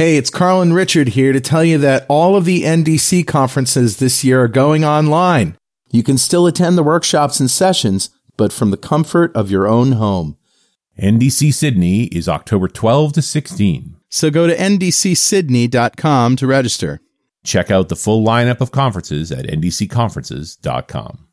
[0.00, 3.98] Hey, it's Carl and Richard here to tell you that all of the NDC conferences
[3.98, 5.58] this year are going online.
[5.90, 8.08] You can still attend the workshops and sessions,
[8.38, 10.38] but from the comfort of your own home.
[10.98, 13.96] NDC Sydney is October 12 to 16.
[14.08, 17.02] So go to ndcsydney.com to register.
[17.44, 21.26] Check out the full lineup of conferences at ndcconferences.com.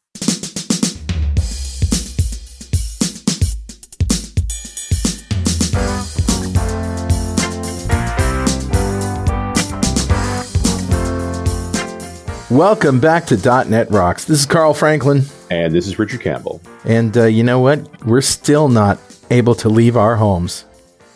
[12.49, 14.23] Welcome back to .NET Rocks.
[14.23, 15.23] This is Carl Franklin.
[15.51, 16.61] And this is Richard Campbell.
[16.85, 18.05] And uh, you know what?
[18.05, 20.63] We're still not able to leave our homes.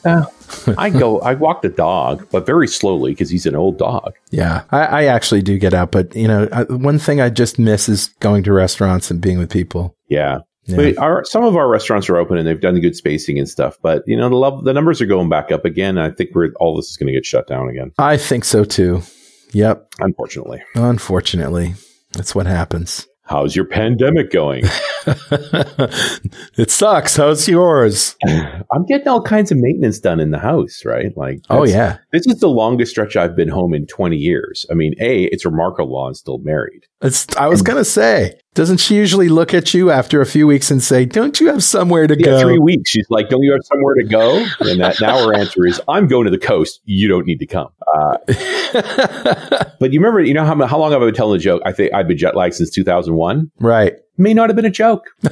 [0.03, 0.25] Uh,
[0.77, 4.13] I go, I walk the dog, but very slowly because he's an old dog.
[4.31, 7.57] Yeah, I, I, actually do get out, but you know, I, one thing I just
[7.57, 9.95] miss is going to restaurants and being with people.
[10.09, 10.39] Yeah.
[10.65, 10.75] yeah.
[10.75, 13.77] But our, some of our restaurants are open and they've done good spacing and stuff,
[13.81, 15.97] but you know the love, the numbers are going back up again.
[15.97, 17.93] I think we're all this is going to get shut down again.
[17.97, 19.01] I think so too.
[19.53, 19.93] Yep.
[19.99, 20.61] Unfortunately.
[20.75, 21.75] Unfortunately.
[22.13, 23.07] That's what happens.
[23.23, 24.65] How's your pandemic going?
[26.57, 27.15] it sucks.
[27.15, 28.17] How's yours?
[28.27, 31.15] I'm getting all kinds of maintenance done in the house, right?
[31.15, 34.65] Like, oh yeah, this is the longest stretch I've been home in 20 years.
[34.69, 36.87] I mean, a, it's remarkable I'm still married.
[37.01, 37.25] It's.
[37.37, 40.71] I was and, gonna say, doesn't she usually look at you after a few weeks
[40.71, 42.89] and say, "Don't you have somewhere to yeah, go?" Three weeks.
[42.89, 46.07] She's like, "Don't you have somewhere to go?" And that now her answer is, "I'm
[46.07, 46.81] going to the coast.
[46.83, 48.17] You don't need to come." Uh,
[49.79, 51.61] but you remember, you know how how long have I been telling the joke?
[51.65, 53.51] I think I've been jet lagged since 2001.
[53.59, 53.95] Right.
[54.17, 55.05] May not have been a joke.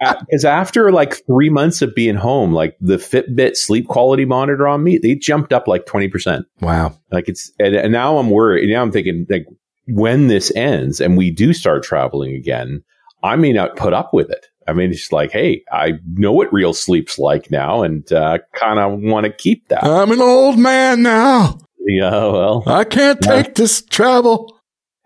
[0.00, 4.82] Because after like three months of being home, like the Fitbit sleep quality monitor on
[4.82, 6.44] me, they jumped up like 20%.
[6.60, 6.96] Wow.
[7.10, 8.70] Like it's, and, and now I'm worried.
[8.70, 9.46] Now I'm thinking, like,
[9.92, 12.82] when this ends and we do start traveling again,
[13.22, 14.46] I may not put up with it.
[14.66, 18.78] I mean, it's like, hey, I know what real sleep's like now and uh, kind
[18.78, 19.84] of want to keep that.
[19.84, 21.58] I'm an old man now.
[21.80, 22.62] Yeah, well.
[22.66, 24.56] I can't take this travel.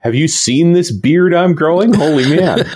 [0.01, 1.95] Have you seen this beard I'm growing?
[1.95, 2.67] Holy man.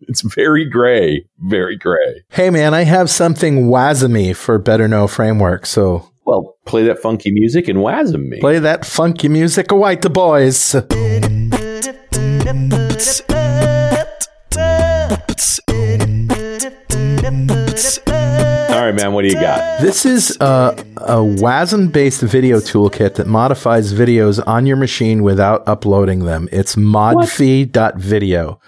[0.00, 2.24] it's very gray, very gray.
[2.28, 5.64] Hey, man, I have something WASM for Better Know Framework.
[5.64, 8.40] So well, play that funky music and wasm me.
[8.40, 10.74] Play that funky music, white the boys.
[18.74, 19.80] All right, man, what do you got?
[19.80, 25.66] This is a, a WASM based video toolkit that modifies videos on your machine without
[25.66, 26.48] uploading them.
[26.52, 28.60] It's modfy.video.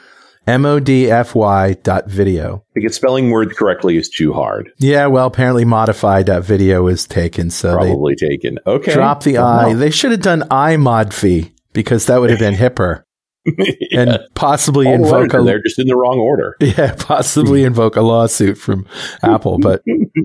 [0.46, 2.64] M-O-D-F-Y dot video.
[2.74, 4.70] Because spelling word correctly is too hard.
[4.78, 7.50] Yeah, well, apparently modified dot video is taken.
[7.50, 8.58] So probably taken.
[8.66, 8.92] Okay.
[8.92, 9.74] Drop the I.
[9.74, 13.02] They should have done I modfy because that would have been hipper.
[13.58, 14.00] yeah.
[14.00, 16.56] And possibly All invoke a, they're just in the wrong order.
[16.66, 18.86] Yeah, possibly invoke a lawsuit from
[19.22, 19.82] Apple, but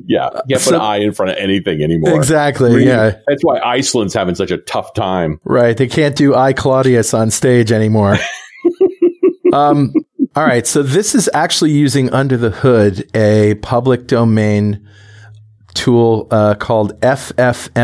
[0.07, 2.15] yeah, you can't so, put I in front of anything anymore.
[2.15, 2.71] Exactly.
[2.71, 5.39] Really, yeah, that's why Iceland's having such a tough time.
[5.43, 8.17] Right, they can't do I Claudius on stage anymore.
[9.53, 9.93] um,
[10.35, 10.65] all right.
[10.67, 14.87] So this is actually using under the hood a public domain
[15.73, 17.79] tool uh, called ffmpeg.wasm.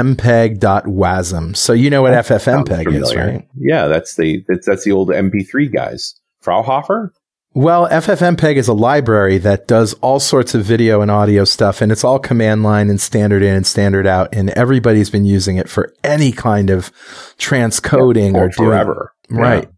[1.55, 3.47] So you know what ffmpeg is, right?
[3.55, 6.19] Yeah, that's the that's, that's the old MP3 guys.
[6.41, 7.13] Fraunhofer?
[7.53, 11.91] Well, FFmpeg is a library that does all sorts of video and audio stuff, and
[11.91, 15.67] it's all command line and standard in and standard out, and everybody's been using it
[15.67, 16.91] for any kind of
[17.39, 19.11] transcoding yeah, or forever.
[19.27, 19.69] Doing, right.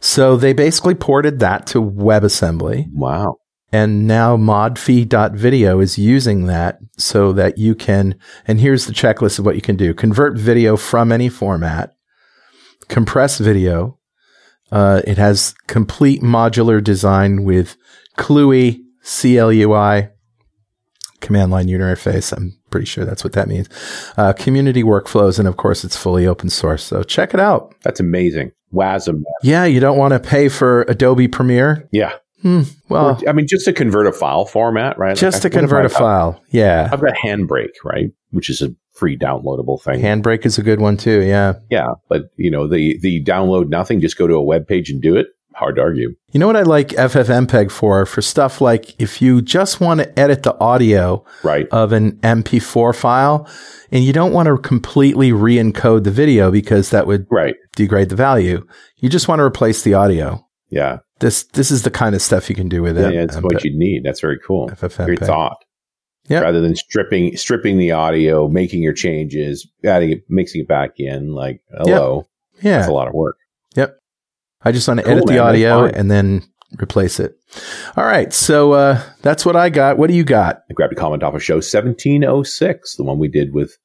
[0.00, 2.92] So they basically ported that to WebAssembly.
[2.92, 3.36] Wow.
[3.70, 9.44] And now modfy.video is using that so that you can, and here's the checklist of
[9.44, 9.92] what you can do.
[9.92, 11.94] Convert video from any format,
[12.88, 13.98] compress video.
[14.72, 17.76] Uh, it has complete modular design with
[18.16, 20.10] CLUI, CLUI,
[21.20, 22.34] command line interface.
[22.34, 23.68] I'm pretty sure that's what that means.
[24.16, 25.38] Uh, community workflows.
[25.38, 26.84] And of course, it's fully open source.
[26.84, 27.74] So check it out.
[27.82, 28.52] That's amazing.
[28.72, 29.22] WASM.
[29.42, 31.88] Yeah, you don't want to pay for Adobe Premiere.
[31.92, 32.12] Yeah.
[32.42, 35.16] Hmm, well, or, I mean, just to convert a file format, right?
[35.16, 36.40] Just like, to convert a file.
[36.50, 36.88] Yeah.
[36.92, 38.12] I've got Handbrake, right?
[38.30, 40.00] Which is a free downloadable thing.
[40.00, 41.22] Handbrake is a good one too.
[41.22, 41.54] Yeah.
[41.68, 41.94] Yeah.
[42.08, 45.16] But, you know, the, the download nothing, just go to a web page and do
[45.16, 45.28] it.
[45.58, 46.14] Hard to argue.
[46.30, 48.06] You know what I like FFmpeg for?
[48.06, 51.66] For stuff like if you just want to edit the audio right.
[51.72, 53.48] of an MP4 file
[53.90, 57.56] and you don't want to completely re encode the video because that would right.
[57.74, 58.64] degrade the value.
[58.98, 60.46] You just want to replace the audio.
[60.70, 60.98] Yeah.
[61.18, 63.14] This this is the kind of stuff you can do with yeah, it.
[63.14, 64.04] Yeah, it's what you need.
[64.04, 64.68] That's very cool.
[64.68, 65.06] FFmpeg.
[65.06, 65.56] Great thought.
[66.28, 66.40] Yeah.
[66.40, 71.32] Rather than stripping stripping the audio, making your changes, adding it, mixing it back in,
[71.32, 72.28] like hello.
[72.54, 72.64] Yep.
[72.64, 72.78] Yeah.
[72.78, 73.36] That's a lot of work.
[74.68, 74.70] Yep.
[74.70, 76.42] I just want to cool, edit the man, audio and then
[76.80, 77.38] replace it.
[77.96, 78.32] All right.
[78.32, 79.98] So uh, that's what I got.
[79.98, 80.62] What do you got?
[80.70, 83.76] I grabbed a comment off of show 1706, the one we did with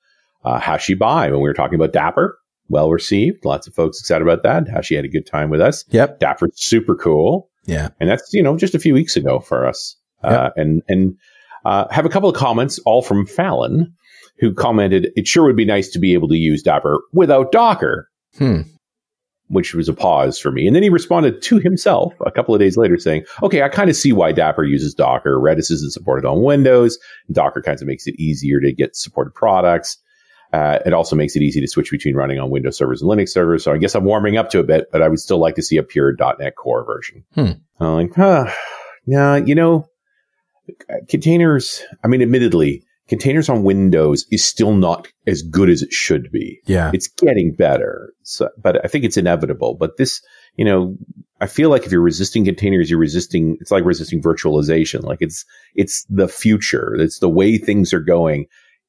[0.44, 2.34] uh, Haishi Bai when we were talking about Dapr.
[2.70, 3.46] Well received.
[3.46, 4.66] Lots of folks excited about that.
[4.66, 5.86] Haishi had a good time with us.
[5.90, 6.20] Yep.
[6.20, 7.50] Dapr's super cool.
[7.66, 7.90] Yeah.
[8.00, 9.96] And that's, you know, just a few weeks ago for us.
[10.22, 11.18] Uh, and, and,
[11.66, 13.94] uh, have a couple of comments, all from Fallon,
[14.40, 18.10] who commented, it sure would be nice to be able to use Dapr without Docker.
[18.38, 18.62] Hmm.
[19.54, 20.66] Which was a pause for me.
[20.66, 23.90] And then he responded to himself a couple of days later saying, okay, I kind
[23.90, 25.40] of see why Dapr uses Docker.
[25.40, 26.98] Redis isn't supported on Windows.
[27.32, 30.00] Docker kind of makes it easier to get supported products.
[30.54, 33.30] Uh, it also makes it easy to switch between running on Windows servers and Linux
[33.30, 33.64] servers.
[33.64, 35.64] So I guess I'm warming up to a bit, but I would still like to
[35.64, 37.24] see a pure .NET Core version.
[37.36, 37.52] Hmm.
[37.80, 38.52] I'm like, huh,
[39.06, 39.88] yeah, you know,
[41.10, 41.82] containers.
[42.04, 46.60] I mean, admittedly, containers on Windows is still not as good as it should be.
[46.66, 46.92] Yeah.
[46.94, 49.76] It's getting better, so, but I think it's inevitable.
[49.80, 50.22] But this,
[50.56, 50.96] you know,
[51.42, 53.58] I feel like if you're resisting containers, you're resisting.
[53.60, 55.04] It's like resisting virtualization.
[55.04, 55.46] Like it's
[55.76, 56.96] it's the future.
[56.96, 58.46] It's the way things are going.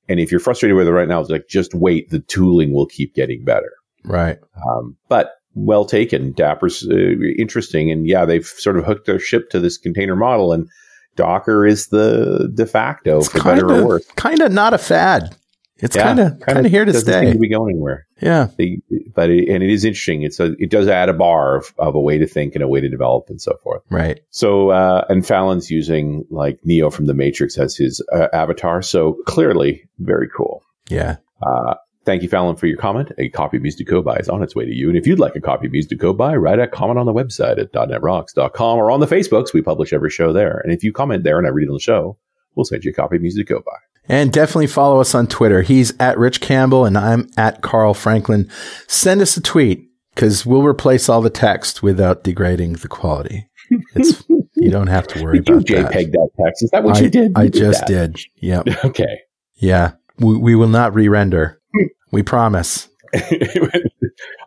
[0.09, 2.11] And if you're frustrated with it right now, it's like just wait.
[2.11, 3.73] The tooling will keep getting better.
[4.05, 4.39] Right.
[4.69, 6.33] Um, but well taken.
[6.33, 6.95] Dapr's uh,
[7.39, 10.69] interesting, and yeah, they've sort of hooked their ship to this container model, and
[11.17, 14.09] Docker is the de facto It's for kind better or worse.
[14.09, 15.37] of kind of not a fad.
[15.79, 17.33] It's kind of kind of here to doesn't seem stay.
[17.33, 18.07] to be going anywhere.
[18.23, 18.49] Yeah.
[18.57, 18.81] They,
[19.15, 20.23] but it, and it is interesting.
[20.23, 22.69] It's a, it does add a bar of, of a way to think and a
[22.69, 23.83] way to develop and so forth.
[23.91, 24.21] Right.
[24.31, 28.83] So uh, and Fallon's using like Neo from the Matrix as his uh, avatar.
[28.83, 30.63] So clearly very cool.
[30.89, 31.17] Yeah.
[31.43, 33.13] Uh, thank you, Fallon, for your comment.
[33.19, 34.89] A copy of Music to Go By is on its way to you.
[34.89, 37.07] And if you'd like a copy of Music to Go By, write a comment on
[37.07, 39.53] the website at .netrocks.com or on the Facebooks.
[39.53, 40.61] We publish every show there.
[40.65, 42.17] And if you comment there and I read it on the show,
[42.55, 43.77] we'll send you a copy of Music to Go By.
[44.07, 45.63] And definitely follow us on Twitter.
[45.63, 48.51] He's at Rich Campbell and I'm at Carl Franklin.
[48.87, 53.49] Send us a tweet because we'll replace all the text without degrading the quality.
[53.95, 54.23] It's,
[54.57, 55.93] you don't have to worry Did you about that.
[55.93, 56.63] JPEG that text?
[56.65, 57.33] Is that what I, you did?
[57.35, 58.13] I You just that.
[58.13, 58.21] did.
[58.37, 58.69] Yep.
[58.85, 59.21] Okay.
[59.57, 59.93] Yeah.
[60.19, 61.61] We, we will not re-render.
[62.15, 62.89] We promise.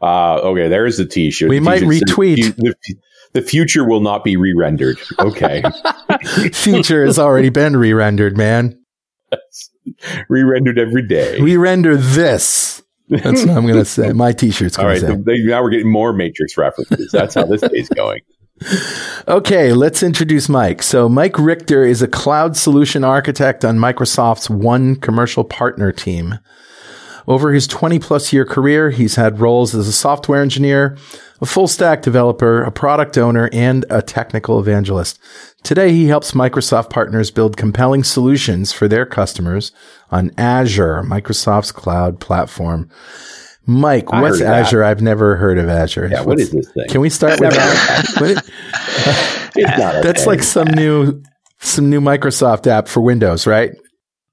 [0.02, 1.50] uh, okay, there's the T-shirt.
[1.50, 2.56] We The might T-shirt says, retweet.
[2.56, 2.75] The,
[3.34, 4.98] the future will not be re-rendered.
[5.19, 5.64] Okay,
[6.54, 8.80] Future has already been re-rendered, man.
[10.30, 11.40] re-rendered every day.
[11.42, 12.81] We render this.
[13.10, 14.12] That's what I'm going to say.
[14.12, 15.22] My t-shirt's going right, to say.
[15.25, 17.10] they- now we're getting more Matrix references.
[17.12, 18.22] That's how this day's going.
[19.28, 20.81] Okay, let's introduce Mike.
[20.81, 26.40] So Mike Richter is a cloud solution architect on Microsoft's One Commercial Partner team.
[27.28, 30.98] Over his 20 plus year career, he's had roles as a software engineer,
[31.42, 35.20] a full stack developer, a product owner, and a technical evangelist.
[35.62, 39.74] Today, he helps Microsoft partners build compelling solutions for their customers
[40.10, 42.90] on Azure, Microsoft's cloud platform.
[43.66, 44.66] Mike, I what's of that.
[44.68, 44.82] Azure?
[44.86, 46.08] I've never heard of Azure.
[46.10, 46.88] Yeah, what What's- this thing?
[46.88, 48.06] Can we start with that?
[48.20, 48.50] What-
[49.60, 50.28] It's not that's thing.
[50.28, 51.22] like some new
[51.60, 53.72] some new Microsoft app for Windows, right?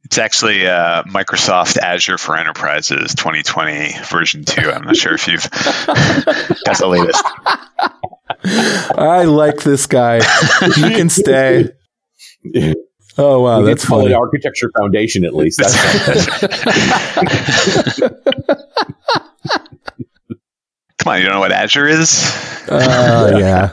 [0.05, 4.71] It's actually uh, Microsoft Azure for Enterprises 2020 version 2.
[4.71, 5.43] I'm not sure if you've.
[5.51, 7.25] That's the latest.
[8.99, 10.17] I like this guy.
[10.63, 11.71] You can stay.
[13.17, 14.07] Oh wow, we that's did funny.
[14.07, 15.59] it Architecture Foundation at least.
[15.59, 15.77] That's
[20.99, 22.25] Come on, you don't know what Azure is?
[22.69, 23.71] Uh, yeah,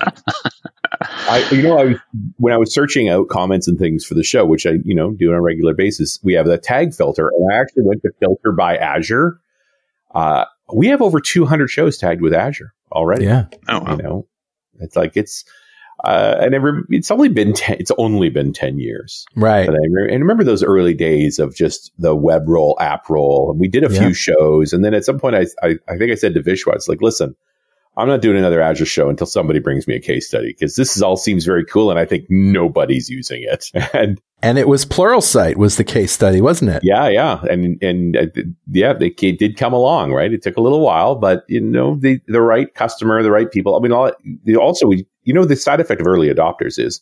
[1.02, 1.98] I, you know, I was
[2.38, 5.12] when I was searching out comments and things for the show, which I, you know,
[5.12, 6.20] do on a regular basis.
[6.24, 9.40] We have the tag filter, and I actually went to filter by Azure.
[10.14, 13.26] Uh, we have over 200 shows tagged with Azure already.
[13.26, 13.46] yeah.
[13.68, 14.28] Oh, You know,
[14.80, 15.46] it's like it's,
[16.04, 19.26] uh, and every, it's only been 10, it's only been 10 years.
[19.36, 19.66] Right.
[19.66, 23.52] But I re- and remember those early days of just the web role, app roll.
[23.52, 24.00] And we did a Yeah.
[24.02, 24.74] few shows.
[24.74, 27.02] And then at some point, I, I, I think I said to Vishwa, it's like,
[27.02, 27.36] listen,
[27.98, 30.96] I'm not doing another Azure show until somebody brings me a case study because this
[30.96, 31.90] is all seems very cool.
[31.90, 33.66] And I think nobody's using it.
[33.94, 36.84] and And it was Pluralsight was the case study, wasn't it?
[36.84, 37.42] yeah, yeah.
[37.50, 38.26] And, and uh,
[38.72, 40.32] yeah, they it did come along, right?
[40.32, 43.76] It took a little while, but you know, the, the right customer, the right people.
[43.76, 44.12] I mean, all,
[44.58, 47.02] also, we, you know, the side effect of early adopters is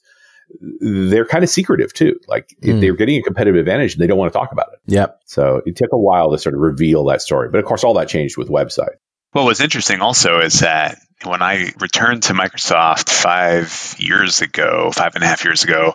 [0.81, 2.19] they're kind of secretive too.
[2.27, 2.81] Like Mm.
[2.81, 4.79] they're getting a competitive advantage and they don't want to talk about it.
[4.87, 5.19] Yep.
[5.25, 7.49] So it took a while to sort of reveal that story.
[7.51, 8.95] But of course, all that changed with website.
[9.33, 15.15] Well, was interesting also is that when I returned to Microsoft five years ago, five
[15.15, 15.93] and a half years ago,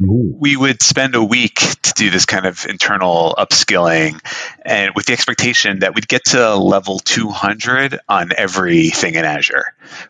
[0.00, 4.18] we would spend a week to do this kind of internal upskilling
[4.64, 9.66] and with the expectation that we'd get to level 200 on everything in Azure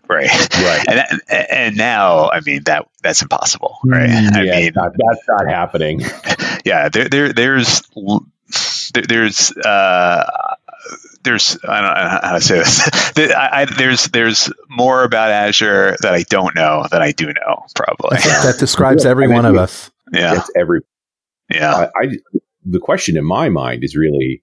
[0.09, 0.85] right Right.
[0.88, 5.49] and and now i mean that that's impossible right i Mm, mean not, that's not
[5.49, 6.00] happening.
[6.64, 7.83] yeah there, there there's
[8.94, 10.54] there, there's uh
[11.22, 12.90] there's I don't know how to say this.
[13.14, 17.26] There- I, I, there's there's more about Azure that I don't know that I do
[17.26, 18.18] know probably.
[18.18, 19.90] I that describes Yeah, every I mean, one of us.
[20.12, 20.80] Yeah, It's every.
[21.50, 21.74] yeah.
[21.74, 22.08] I, I
[22.64, 24.42] the question in my mind is really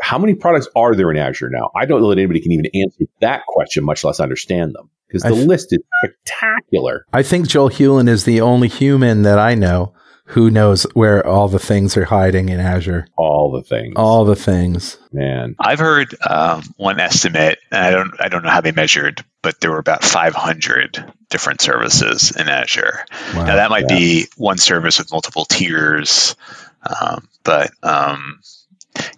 [0.00, 1.70] how many products are there in Azure now?
[1.76, 5.22] I don't know that anybody can even answer that question, much less understand them, because
[5.22, 7.06] the th- list is spectacular.
[7.12, 9.94] I think Joel Hewlin is the only human that I know
[10.26, 13.06] who knows where all the things are hiding in Azure.
[13.16, 13.94] All the things.
[13.96, 14.96] All the things.
[15.12, 15.54] Man.
[15.58, 19.60] I've heard um, one estimate, and I don't I don't know how they measured, but
[19.60, 23.04] there were about 500 different services in Azure.
[23.34, 23.44] Wow.
[23.44, 23.98] Now that might yeah.
[23.98, 26.36] be one service with multiple tiers,
[26.82, 28.40] um, but um,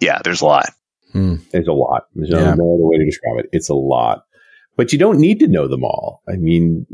[0.01, 0.69] yeah, there's a lot.
[1.13, 1.35] Hmm.
[1.51, 2.07] There's a lot.
[2.15, 2.53] There's yeah.
[2.53, 3.49] no other way to describe it.
[3.53, 4.25] It's a lot.
[4.75, 6.21] But you don't need to know them all.
[6.29, 6.85] I mean,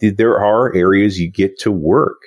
[0.00, 2.18] there are areas you get to work.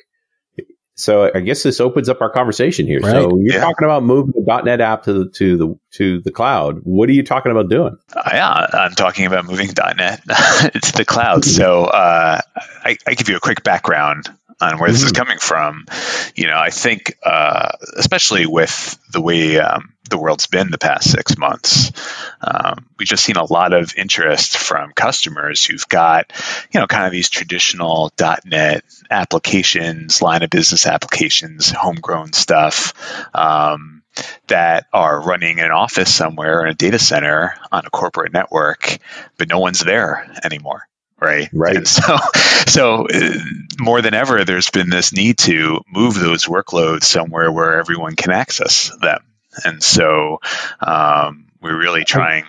[0.96, 3.02] So I guess this opens up our conversation here.
[3.02, 3.12] Right.
[3.12, 3.60] So you're yeah.
[3.60, 6.80] talking about moving the .NET app to the to the to the cloud.
[6.84, 7.98] What are you talking about doing?
[8.16, 11.44] Uh, yeah, I'm talking about moving .NET to the cloud.
[11.44, 14.30] So uh, I, I give you a quick background
[14.62, 15.08] on where this mm-hmm.
[15.08, 15.86] is coming from.
[16.34, 21.12] You know, I think uh, especially with the way um, the world's been the past
[21.12, 21.92] six months.
[22.42, 26.32] Um, we've just seen a lot of interest from customers who've got,
[26.72, 28.12] you know, kind of these traditional
[28.46, 32.94] .NET applications, line of business applications, homegrown stuff
[33.34, 34.04] um,
[34.48, 38.98] that are running in an office somewhere in a data center on a corporate network,
[39.38, 40.84] but no one's there anymore
[41.18, 41.50] right?
[41.54, 41.78] Right.
[41.78, 42.18] And so
[42.68, 43.34] so uh,
[43.80, 48.32] more than ever there's been this need to move those workloads somewhere where everyone can
[48.32, 49.22] access them
[49.64, 50.40] and so
[50.82, 52.46] um, we're really trying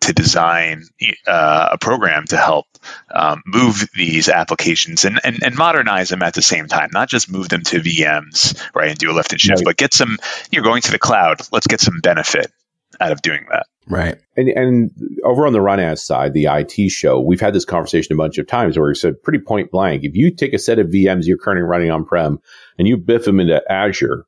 [0.00, 0.84] to design
[1.26, 2.66] uh, a program to help
[3.12, 7.30] um, move these applications and, and, and, modernize them at the same time, not just
[7.30, 9.64] move them to VMs, right, and do a lift and shift, right.
[9.64, 10.18] but get some,
[10.50, 12.52] you're going to the cloud, let's get some benefit
[13.00, 13.66] out of doing that.
[13.88, 14.18] Right.
[14.36, 14.90] And, and
[15.24, 18.46] over on the RunAs side, the IT show, we've had this conversation a bunch of
[18.46, 21.38] times where we said pretty point blank, if you take a set of VMs you're
[21.38, 22.40] currently running on prem
[22.78, 24.26] and you biff them into Azure,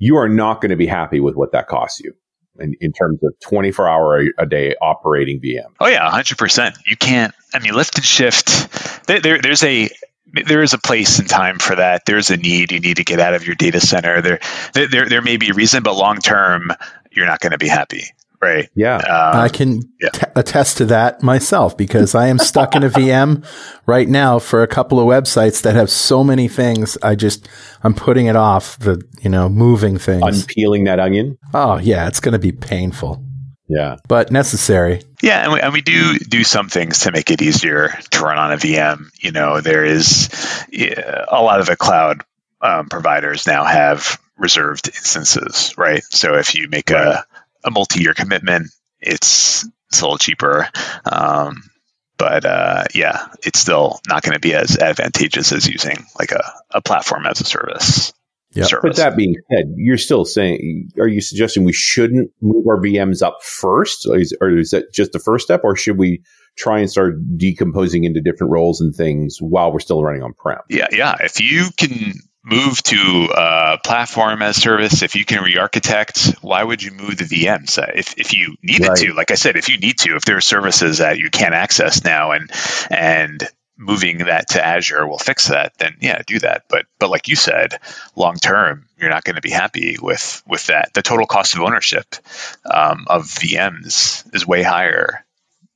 [0.00, 2.14] you are not going to be happy with what that costs you
[2.58, 5.74] in, in terms of 24 hour a day operating VM.
[5.78, 6.78] Oh yeah, 100%.
[6.86, 9.90] You can't, I mean, lift and shift, there, there, there's a,
[10.46, 12.02] there is a place and time for that.
[12.06, 12.72] There's a need.
[12.72, 14.22] You need to get out of your data center.
[14.22, 14.40] There,
[14.72, 16.70] there, there may be a reason, but long term,
[17.10, 18.04] you're not going to be happy.
[18.42, 18.70] Right.
[18.74, 18.96] Yeah.
[18.96, 20.08] Um, I can yeah.
[20.10, 23.44] T- attest to that myself because I am stuck in a VM
[23.86, 26.96] right now for a couple of websites that have so many things.
[27.02, 27.48] I just,
[27.82, 30.22] I'm putting it off the, you know, moving things.
[30.24, 31.36] Unpeeling that onion.
[31.52, 32.08] Oh, yeah.
[32.08, 33.22] It's going to be painful.
[33.68, 33.96] Yeah.
[34.08, 35.02] But necessary.
[35.20, 35.42] Yeah.
[35.42, 38.52] And we, and we do do some things to make it easier to run on
[38.52, 39.10] a VM.
[39.20, 40.30] You know, there is
[40.72, 42.24] a lot of the cloud
[42.62, 46.02] um, providers now have reserved instances, right?
[46.10, 47.06] So if you make right.
[47.06, 47.24] a
[47.64, 48.68] a multi-year commitment,
[49.00, 50.68] it's it's a little cheaper.
[51.04, 51.62] Um,
[52.16, 56.44] but uh, yeah, it's still not going to be as advantageous as using like a,
[56.70, 58.12] a platform as a service.
[58.52, 58.66] Yeah.
[58.82, 63.22] But that being said, you're still saying, are you suggesting we shouldn't move our VMs
[63.22, 64.06] up first?
[64.06, 65.60] Or is, or is that just the first step?
[65.62, 66.22] Or should we
[66.56, 70.58] try and start decomposing into different roles and things while we're still running on prem?
[70.68, 70.88] Yeah.
[70.90, 71.14] Yeah.
[71.20, 76.82] If you can move to a platform as service, if you can re-architect, why would
[76.82, 77.78] you move the VMs?
[77.94, 78.98] If, if you needed right.
[78.98, 81.54] to, like I said, if you need to, if there are services that you can't
[81.54, 82.50] access now and
[82.90, 83.46] and
[83.80, 86.64] moving that to Azure will fix that, then yeah, do that.
[86.68, 87.78] But but like you said,
[88.14, 90.92] long term, you're not going to be happy with with that.
[90.94, 92.06] The total cost of ownership
[92.64, 95.24] um, of VMs is way higher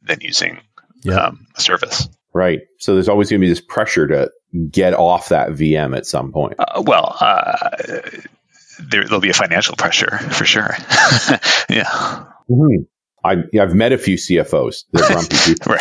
[0.03, 0.61] than using
[1.03, 1.19] yep.
[1.19, 2.09] um, a service.
[2.35, 2.63] Right.
[2.79, 4.31] So there's always going to be this pressure to
[4.71, 6.55] get off that VM at some point?
[6.59, 7.71] Uh, well, uh,
[8.81, 10.75] there, will be a financial pressure for sure.
[11.69, 12.25] yeah.
[12.51, 12.83] Mm-hmm.
[13.25, 14.85] I, have met a few CFOs.
[14.93, 15.77] They're grumpy people.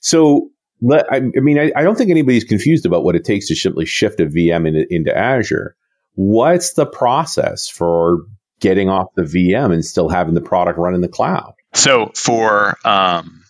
[0.00, 0.50] so,
[0.80, 3.54] let, I, I, mean, I, I, don't think anybody's confused about what it takes to
[3.54, 5.76] simply shift a VM into, into Azure.
[6.14, 8.18] What's the process for
[8.60, 11.54] getting off the VM and still having the product run in the cloud?
[11.74, 13.44] So, for um,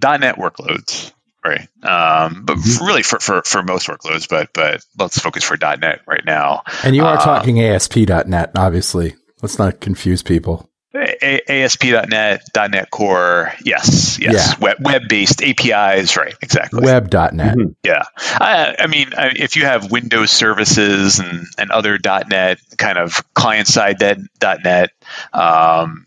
[0.00, 1.12] .NET workloads,
[1.44, 1.68] right?
[1.82, 2.84] Um, but mm-hmm.
[2.84, 6.62] really for, for, for most workloads, but but let's focus for .NET right now.
[6.84, 9.14] And you are uh, talking ASP.NET, obviously.
[9.42, 10.68] Let's not confuse people.
[10.94, 14.74] A- ASP.NET, .NET Core, yes, yes, yeah.
[14.80, 16.34] web based APIs, right?
[16.40, 16.80] Exactly.
[16.82, 17.68] Web.NET, mm-hmm.
[17.84, 18.04] yeah.
[18.16, 23.22] I, I mean, I, if you have Windows services and and other .NET kind of
[23.34, 24.90] client side .NET,
[25.32, 26.06] um,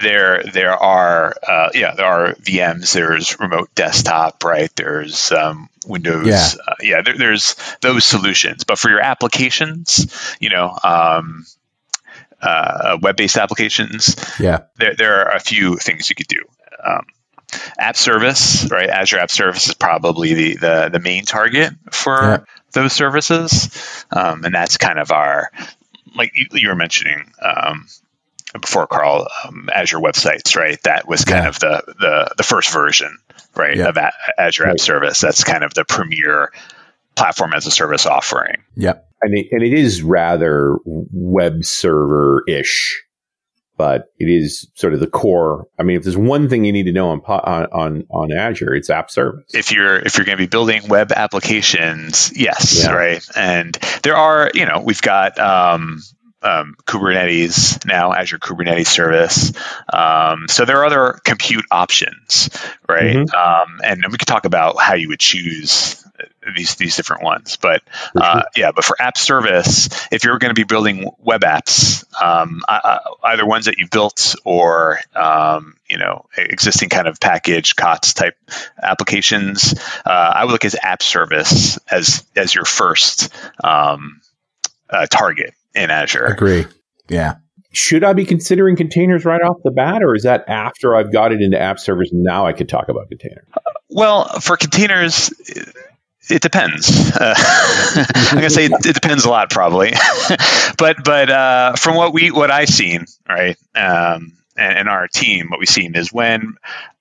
[0.00, 2.92] there there are uh, yeah there are VMs.
[2.92, 4.70] There's remote desktop, right?
[4.76, 6.26] There's um, Windows.
[6.26, 8.64] Yeah, uh, yeah there, there's those solutions.
[8.64, 10.76] But for your applications, you know.
[10.82, 11.46] Um,
[12.42, 14.16] uh, web-based applications.
[14.38, 16.42] Yeah, there there are a few things you could do.
[16.82, 17.04] Um,
[17.78, 18.88] app service, right?
[18.88, 22.38] Azure App Service is probably the the, the main target for yeah.
[22.72, 25.50] those services, um, and that's kind of our
[26.16, 27.86] like you, you were mentioning um,
[28.58, 30.82] before, Carl, um, Azure websites, right?
[30.84, 31.48] That was kind Yeah.
[31.48, 33.16] of the, the the first version,
[33.54, 33.88] right, Yeah.
[33.88, 34.80] of a- Azure App Right.
[34.80, 35.20] Service.
[35.20, 36.52] That's kind of the premier
[37.16, 38.62] platform as a service offering.
[38.76, 39.06] Yep.
[39.22, 43.02] and it, and it is rather web server ish,
[43.76, 45.66] but it is sort of the core.
[45.78, 48.74] I mean, if there's one thing you need to know on on on, on Azure,
[48.74, 49.44] it's app service.
[49.54, 52.92] if you're if you're going to be building web applications, yes, Yeah.
[52.92, 53.22] right.
[53.36, 56.00] And there are, you know, we've got um,
[56.42, 59.52] um, Kubernetes now, Azure Kubernetes Service.
[59.92, 62.50] Um, so there are other compute options,
[62.88, 63.16] right?
[63.16, 63.34] Mhm.
[63.34, 66.04] Um, and we could talk about how you would choose
[66.54, 67.56] these these different ones.
[67.56, 67.82] But
[68.14, 72.62] uh, yeah, but for app service, if you're going to be building web apps, um,
[72.68, 77.76] I- I- either ones that you've built or um, you know existing kind of package
[77.76, 78.36] COTS type
[78.82, 79.74] applications,
[80.06, 83.32] uh, I would look at app service as as your first
[83.62, 84.20] um,
[84.88, 86.26] uh, target in Azure.
[86.26, 86.66] Agree.
[87.08, 87.36] Yeah.
[87.72, 91.32] Should I be considering containers right off the bat, or is that after I've got
[91.32, 92.10] it into app service?
[92.12, 93.46] Now I could talk about containers.
[93.88, 95.32] Well, for containers,
[96.28, 97.12] it depends.
[97.14, 99.92] Uh, I'm gonna say it, it depends a lot, probably.
[100.78, 105.48] but but uh, from what we what I've seen, right, um, and, and our team,
[105.50, 106.56] what we've seen is when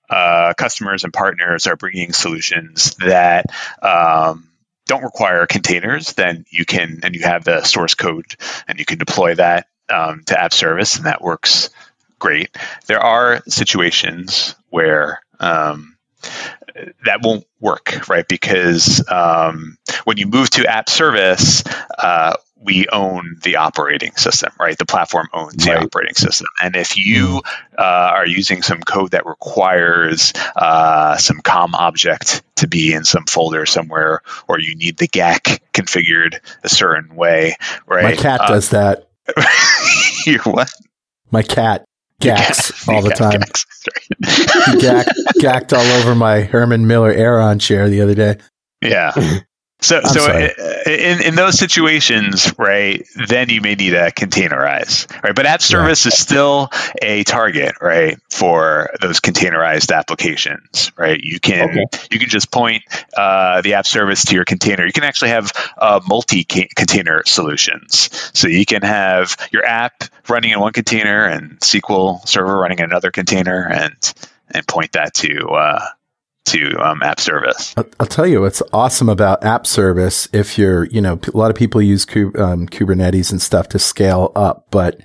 [0.10, 3.46] uh, customers and partners are bringing solutions that
[3.82, 4.49] um,
[4.90, 8.36] don't require containers, then you can and you have the source code
[8.68, 11.70] and you can deploy that um, to app service, and that works
[12.18, 12.58] great.
[12.88, 15.96] There are situations where um,
[17.06, 18.28] that won't work, right?
[18.28, 21.64] Because um, when you move to app service,
[21.98, 24.78] uh, we own the operating system, right?
[24.78, 26.48] The platform owns the operating system.
[26.62, 27.42] And if you
[27.78, 33.26] uh, are using some code that requires uh, some COM object to be in some
[33.26, 37.56] folder somewhere, or you need the GAC configured a certain way,
[37.88, 38.04] right?
[38.04, 39.10] My cat Uh, does that.
[40.26, 40.70] your what?
[41.32, 41.86] My cat
[42.20, 43.42] gacks all the time.
[45.34, 48.38] He gacked all over my Herman Miller Aeron chair the other day.
[48.82, 49.14] Yeah.
[49.82, 50.52] So, I'm so sorry.
[50.86, 55.34] in, in those situations, right, then you may need to containerize, right?
[55.34, 56.70] But app service is still
[57.02, 61.20] a target, right, for those containerized applications, right?
[61.22, 61.86] You can Okay.
[62.12, 62.84] you can just point
[63.16, 64.86] uh, the app service to your container.
[64.86, 70.60] You can actually have uh, multi-container solutions, so you can have your app running in
[70.60, 74.14] one container and SQL Server running in another container, and
[74.52, 75.86] and point that to uh,
[76.46, 77.74] to um, app service.
[77.78, 80.28] I'll, tell you what's awesome about app service.
[80.34, 84.32] If you're, you know, a lot of people use um, Kubernetes and stuff to scale
[84.36, 85.00] up, but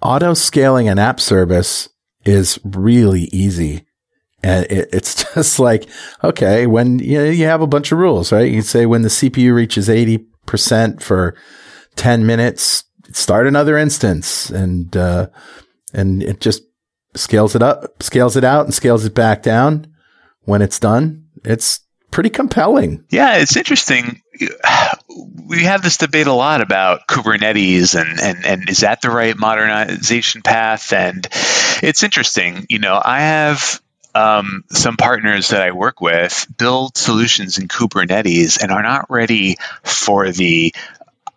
[0.00, 1.88] auto scaling an app service
[2.24, 3.86] is really easy.
[4.42, 5.88] And it, it's just like,
[6.24, 8.50] okay, when you, know, you have a bunch of rules, right?
[8.50, 11.36] You say when the CPU reaches 80% for
[11.96, 15.28] 10 minutes, start another instance and, uh,
[15.92, 16.62] and it just
[17.14, 19.91] scales it up, scales it out and scales it back down
[20.44, 21.26] when it's done.
[21.44, 23.04] It's pretty compelling.
[23.10, 24.20] Yeah, it's interesting.
[25.46, 29.36] We have this debate a lot about Kubernetes and, and, and is that the right
[29.36, 30.92] modernization path?
[30.92, 31.26] And
[31.82, 32.66] it's interesting.
[32.68, 33.80] You know, I have
[34.14, 39.56] um, some partners that I work with build solutions in Kubernetes and are not ready
[39.82, 40.74] for the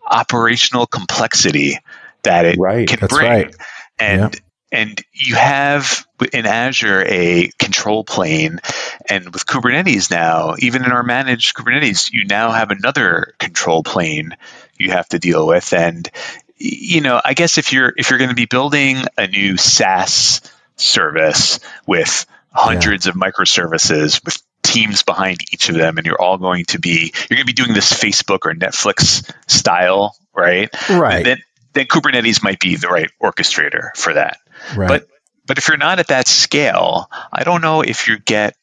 [0.06, 1.78] operational complexity
[2.22, 2.88] that it Right.
[2.88, 3.30] can That's bring.
[3.30, 3.56] right.
[3.98, 4.40] And
[4.72, 8.60] and you have in Azure a control plane,
[9.08, 14.36] and with Kubernetes now, even in our managed Kubernetes, you now have another control plane
[14.78, 15.72] you have to deal with.
[15.72, 16.10] And
[16.56, 20.40] you know, I guess if you're if you're going to be building a new SaaS
[20.76, 26.64] service with hundreds of microservices with teams behind each of them and you're all going
[26.64, 30.68] to be you're going to be doing this Facebook or Netflix style, right?
[30.90, 31.24] Right.
[31.24, 31.38] Then
[31.74, 34.38] then Kubernetes might be the right orchestrator for that.
[34.74, 34.88] Right.
[34.88, 35.08] But
[35.46, 38.56] but if you're not at that scale, I don't know if you get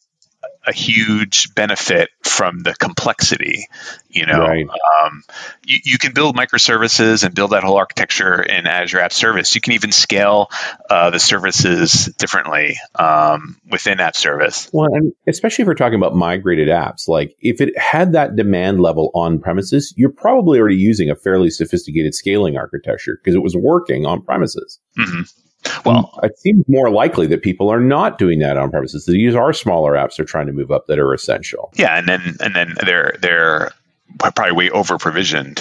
[0.66, 3.68] a huge benefit from the complexity.
[4.10, 4.66] You know, Right.
[4.68, 5.24] um,
[5.66, 9.56] you, you can build microservices and build that whole architecture in Azure App Service.
[9.56, 10.50] You can even scale
[10.90, 14.70] uh, the services differently um, within App Service.
[14.72, 18.80] Well, and especially if we're talking about migrated apps, like if it had that demand
[18.80, 23.56] level on premises, you're probably already using a fairly sophisticated scaling architecture because it was
[23.56, 24.80] working on premises.
[24.96, 25.22] hmm
[25.86, 29.06] Well, it seems more likely that people are not doing that on premises.
[29.06, 31.72] These are smaller apps they're trying to move up that are essential.
[31.76, 33.72] yeah, and then and then they're they're
[34.20, 35.58] probably way over provisioned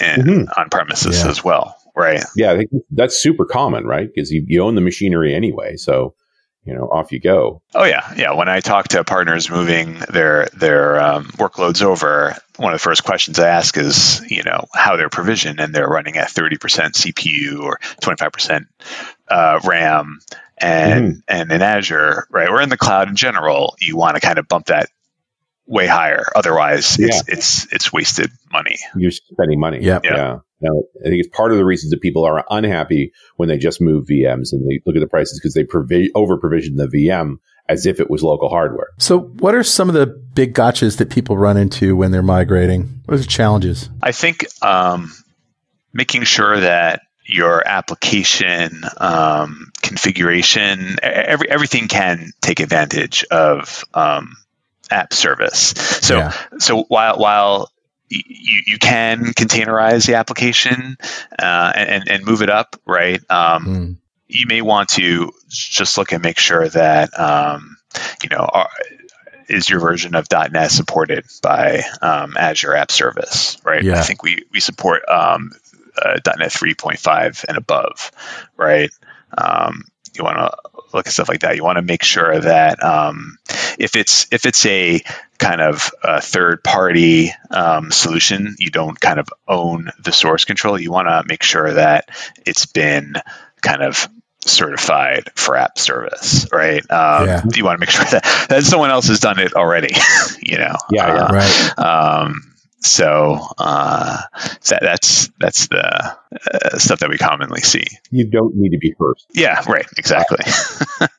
[0.00, 0.46] Mhm.
[0.56, 1.30] on premises Yeah.
[1.30, 2.24] as well, right?
[2.36, 4.08] Yeah, I think that's super common, right?
[4.12, 5.76] Because you, you own the machinery anyway.
[5.76, 6.14] So,
[6.64, 7.62] you know, off you go.
[7.74, 8.32] Oh yeah, yeah.
[8.32, 13.02] When I talk to partners moving their their um, workloads over, one of the first
[13.02, 16.58] questions I ask is, you know, how they're provisioned and they're running at 30%
[16.92, 18.66] CPU or 25%
[19.26, 20.20] uh, RAM
[20.58, 21.20] and mm-hmm.
[21.26, 24.46] and in Azure, right, or in the cloud in general, you want to kind of
[24.46, 24.90] bump that
[25.66, 26.24] way higher.
[26.36, 27.08] Otherwise, yeah.
[27.08, 28.78] it's it's it's wasted money.
[28.94, 29.80] You're spending money.
[29.82, 30.04] Yep.
[30.04, 30.14] Yeah.
[30.14, 30.38] Yeah.
[30.62, 33.80] Now, I think it's part of the reasons that people are unhappy when they just
[33.80, 37.38] move VMs and they look at the prices because they provi- over provision the VM
[37.68, 38.88] as if it was local hardware.
[38.98, 43.02] So, what are some of the big gotchas that people run into when they're migrating?
[43.06, 43.88] What are the challenges?
[44.02, 45.12] I think um,
[45.92, 54.36] making sure that your application um, configuration, every, everything can take advantage of um,
[54.90, 55.58] app service.
[55.58, 56.32] So, yeah.
[56.58, 57.71] so while while
[58.12, 60.96] you, you can containerize the application
[61.38, 63.20] uh, and, and move it up, right?
[63.30, 63.96] Um, mm.
[64.28, 67.76] You may want to just look and make sure that um,
[68.22, 68.70] you know are,
[69.48, 73.82] is your version of .NET supported by um, Azure App Service, right?
[73.82, 73.98] Yeah.
[73.98, 75.52] I think we we support um,
[76.00, 78.10] uh, .NET 3.5 and above,
[78.56, 78.90] right?
[79.36, 80.56] Um, you want to
[80.94, 81.56] look at stuff like that.
[81.56, 83.38] You want to make sure that um,
[83.78, 85.00] if it's if it's a
[85.38, 90.78] kind of a third party um, solution, you don't kind of own the source control.
[90.78, 92.08] You want to make sure that
[92.46, 93.14] it's been
[93.60, 94.08] kind of
[94.44, 96.82] certified for app service, right?
[96.90, 97.42] Um, yeah.
[97.54, 99.94] You want to make sure that, that someone else has done it already,
[100.42, 100.74] you know?
[100.90, 101.78] Yeah, uh, right.
[101.78, 102.51] Um,
[102.82, 104.22] so uh,
[104.68, 106.16] that, that's that's the
[106.52, 107.84] uh, stuff that we commonly see.
[108.10, 109.26] You don't need to be first.
[109.32, 109.86] Yeah, right.
[109.96, 110.44] Exactly.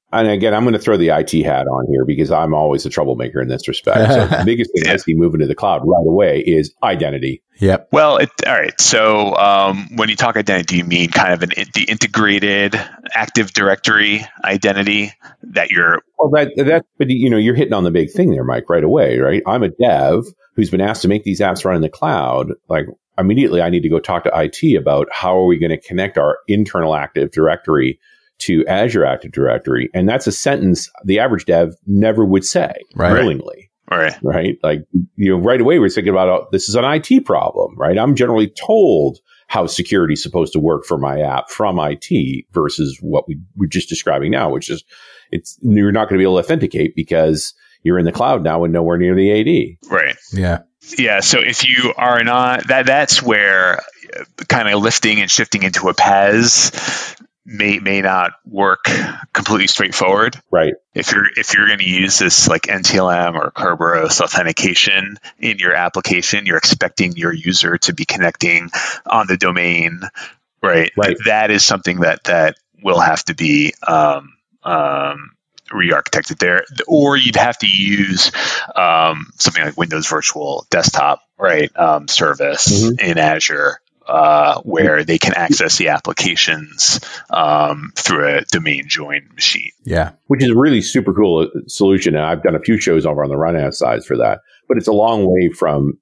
[0.11, 2.89] and again, I'm going to throw the IT hat on here because I'm always a
[2.89, 4.11] troublemaker in this respect.
[4.11, 4.93] So the biggest thing yeah.
[4.93, 7.43] I see moving to the cloud right away is identity.
[7.59, 7.89] Yep.
[7.91, 8.79] Well, it, all right.
[8.81, 12.75] So um, when you talk identity, do you mean kind of an the integrated
[13.13, 16.01] Active Directory identity that you're?
[16.17, 18.69] Well, that that but you know you're hitting on the big thing there, Mike.
[18.69, 19.41] Right away, right?
[19.47, 22.51] I'm a dev who's been asked to make these apps run in the cloud.
[22.69, 22.85] Like
[23.17, 26.17] immediately, I need to go talk to IT about how are we going to connect
[26.17, 27.99] our internal Active Directory
[28.39, 33.13] to Azure Active Directory, and that's a sentence the average dev never would say right.
[33.13, 33.69] willingly.
[33.91, 34.17] Right.
[34.23, 34.57] Right.
[34.63, 34.85] Like,
[35.15, 37.97] you know, right away we're thinking about, oh, this is an IT problem, right?
[37.97, 42.97] I'm generally told how security is supposed to work for my app from IT versus
[43.01, 44.83] what we were just describing now, which is
[45.31, 48.63] it's, you're not going to be able to authenticate because you're in the cloud now
[48.63, 49.91] and nowhere near the AD.
[49.91, 50.15] Right.
[50.31, 50.59] Yeah.
[50.97, 51.19] Yeah.
[51.19, 53.81] So if you are not, that that's where
[54.47, 58.85] kind of lifting and shifting into a PaaS may may not work
[59.33, 60.39] completely straightforward.
[60.49, 60.73] Right.
[60.93, 65.73] If you're if you're going to use this like NTLM or Kerberos authentication in your
[65.73, 68.69] application, you're expecting your user to be connecting
[69.05, 70.01] on the domain,
[70.61, 70.91] right?
[70.95, 71.17] Right.
[71.25, 75.32] That is something that that will have to be um, um,
[75.73, 78.31] re-architected there, or you'd have to use
[78.75, 82.99] um, something like Windows Virtual Desktop, right, um, service mm-hmm.
[82.99, 89.71] in Azure uh, where they can access the applications um, through a domain join machine.
[89.83, 93.05] Yeah, which is a really super cool uh, solution, and I've done a few shows
[93.05, 94.39] over on the RunAs side for that.
[94.67, 95.97] But it's a long way from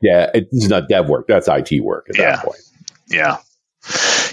[0.00, 2.36] yeah, it's not dev work; that's IT work at yeah.
[2.36, 2.60] that point.
[3.08, 3.38] Yeah.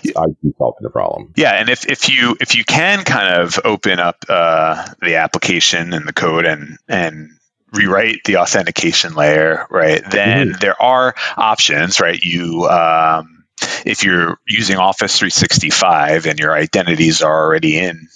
[0.03, 1.33] IT solving the problem.
[1.35, 5.93] Yeah, and if, if you if you can kind of open up uh, the application
[5.93, 7.31] and the code and and
[7.71, 10.59] rewrite the authentication layer, right, then mm-hmm.
[10.59, 12.19] there are options, right?
[12.19, 13.45] You, um,
[13.85, 18.07] if you're using Office 365 and your identities are already in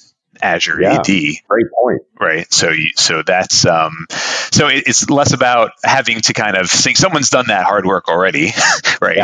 [0.42, 1.06] Azure yeah, AD.
[1.06, 2.02] Great point.
[2.20, 2.52] Right.
[2.54, 7.30] So you, so that's um, so it's less about having to kind of think someone's
[7.30, 8.52] done that hard work already,
[9.02, 9.24] right?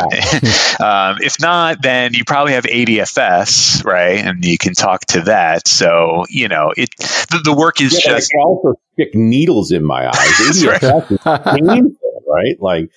[0.80, 5.68] Um, if not, then you probably have ADFS, right, and you can talk to that.
[5.68, 10.08] So you know, it the, the work is yeah, just also stick needles in my
[10.08, 10.14] eyes.
[10.16, 12.60] ADFS is painful right?
[12.60, 12.90] Like,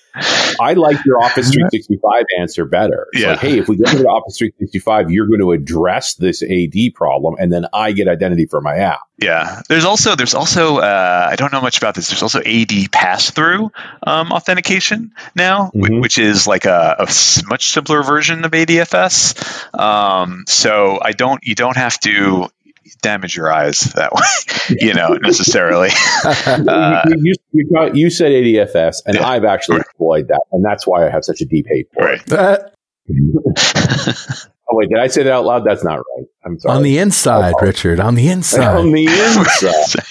[0.60, 3.08] I like your Office 365 answer better.
[3.12, 3.30] It's yeah.
[3.30, 7.36] like, hey, if we go to Office 365, you're going to address this AD problem,
[7.38, 9.00] and then I get identity for my app.
[9.16, 12.08] Yeah, there's also there's also uh, I don't know much about this.
[12.08, 13.70] There's also AD pass through
[14.04, 16.00] um, authentication now, mm-hmm.
[16.00, 17.06] which is like a, a,
[17.46, 19.78] much simpler version of ADFS.
[19.78, 22.48] Um, so I don't you don't have to
[23.02, 25.90] damage your eyes that way, you know, necessarily.
[26.24, 29.86] uh, you, you, you, you, said ADFS, and yeah, I've actually right.
[29.92, 32.22] deployed that, and that's why I have such a deep hate for right.
[32.26, 32.72] it.
[34.70, 35.64] oh wait, did I say that out loud?
[35.64, 36.26] That's not right.
[36.44, 36.76] I'm sorry.
[36.76, 38.00] On the inside, oh, Richard.
[38.00, 38.76] On the inside.
[38.76, 40.02] On the inside.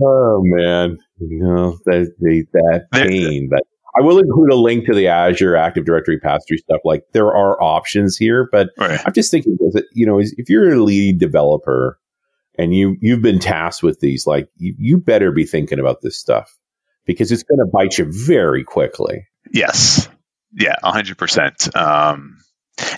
[0.00, 2.12] oh man, you know that
[2.52, 3.62] that pain, but
[3.98, 6.80] I will include a link to the Azure Active Directory pass through stuff.
[6.84, 9.00] Like there are options here, but right.
[9.04, 11.98] I'm just thinking that you know if you're a lead developer
[12.58, 16.18] and you you've been tasked with these, like you, you better be thinking about this
[16.18, 16.56] stuff.
[17.06, 19.26] because it's going to bite you very quickly.
[19.52, 20.08] Yes.
[20.54, 21.74] Yeah, hundred percent.
[21.74, 22.38] Um,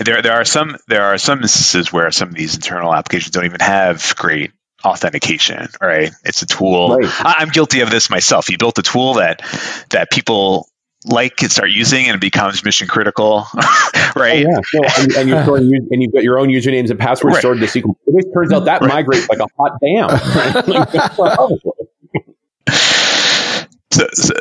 [0.04, 3.44] there, there are some there are some instances where some of these internal applications don't
[3.44, 4.52] even have great
[4.84, 5.68] authentication.
[5.80, 6.10] Right?
[6.24, 6.96] It's a tool.
[6.96, 7.06] Right.
[7.06, 8.50] I, I'm guilty of this myself.
[8.50, 9.42] You built a tool that
[9.90, 10.68] that people
[11.04, 13.46] like and start using, and it becomes mission critical.
[14.16, 14.44] right?
[14.46, 14.60] Oh, yeah.
[14.74, 17.40] No, and, and you're storing, and you've got your own usernames and passwords Right.
[17.40, 17.94] stored in the SQL.
[18.06, 18.88] It turns out that Right.
[18.88, 20.08] migrates like a hot damn.
[21.18, 21.58] Oh,
[23.92, 24.34] So, so,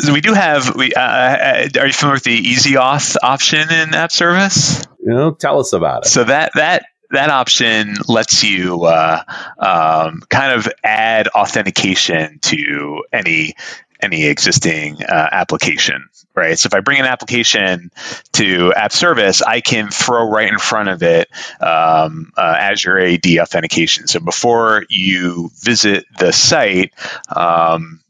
[0.00, 0.76] so we do have.
[0.76, 4.80] We uh, uh, are you familiar with the Easy Auth option in App Service?
[5.04, 6.08] you know, tell us about it.
[6.08, 9.22] So that that that option lets you uh,
[9.58, 13.54] um, kind of add authentication to any
[14.02, 16.58] any existing uh, application, right?
[16.58, 17.90] So if I bring an application
[18.32, 21.28] to App Service, I can throw right in front of it
[21.60, 24.08] um, uh, Azure AD authentication.
[24.08, 26.92] So before you visit the site.
[27.34, 28.00] Um,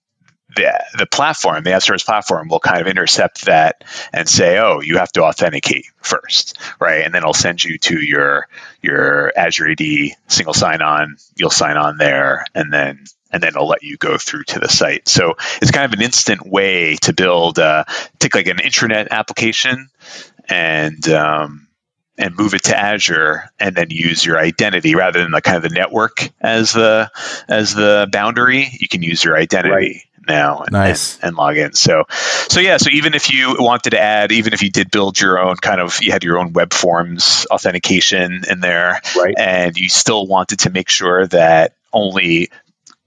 [0.54, 4.80] the, the platform, the App Service platform, will kind of intercept that and say, "Oh,
[4.80, 8.48] you have to authenticate first, right?" And then it'll send you to your
[8.82, 9.80] your Azure AD
[10.28, 11.16] single sign-on.
[11.36, 14.68] You'll sign on there, and then and then it'll let you go through to the
[14.68, 15.08] site.
[15.08, 17.84] So it's kind of an instant way to build, uh,
[18.18, 19.88] take like an intranet application
[20.48, 21.68] and um,
[22.18, 25.62] and move it to Azure, and then use your identity rather than the kind of
[25.62, 27.10] the network as the
[27.48, 28.68] as the boundary.
[28.78, 29.70] You can use your identity.
[29.70, 29.96] Right.
[30.28, 31.16] Now and, Nice.
[31.16, 31.72] and, and log in.
[31.72, 32.76] So, so yeah.
[32.76, 35.80] So even if you wanted to add, even if you did build your own kind
[35.80, 39.34] of, you had your own web forms authentication in there, Right.
[39.36, 42.50] and you still wanted to make sure that only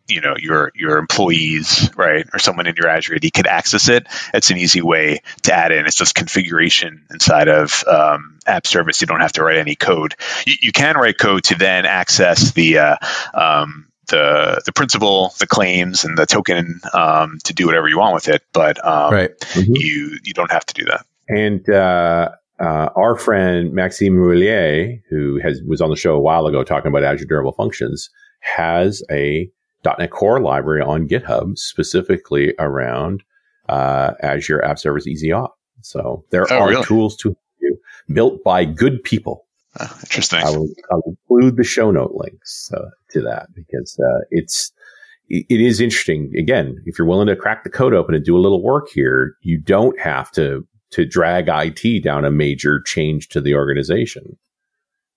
[0.08, 4.08] you know your your employees right or someone in your azure ad could access it
[4.34, 9.02] it's an easy way to add in it's just configuration inside of um, app service
[9.02, 10.16] you don't have to write any code
[10.46, 12.98] you, you can write code to then access the uh,
[13.34, 18.14] um, the the principal the claims and the token um, to do whatever you want
[18.14, 19.40] with it but um, right.
[19.40, 19.80] Mhm.
[19.80, 25.40] you you don't have to do that And uh, uh, our friend Maxime Rouiller, who
[25.42, 28.10] has was on the show a while ago talking about Azure Durable Functions,
[28.42, 29.50] has a
[29.98, 33.24] .NET Core library on GitHub specifically around
[33.70, 35.50] uh, Azure App Service Easy Auth.
[35.82, 36.86] So there Oh, are really?
[36.86, 37.78] tools to you
[38.14, 39.46] built by good people.
[39.80, 44.00] Uh, interesting I will, I will include the show note links uh, to that because
[44.00, 44.72] uh, it's
[45.30, 46.32] it it is interesting.
[46.38, 49.36] Again, if you're willing to crack the code open and do a little work here,
[49.42, 54.38] you don't have to to drag IT down a major change to the organization.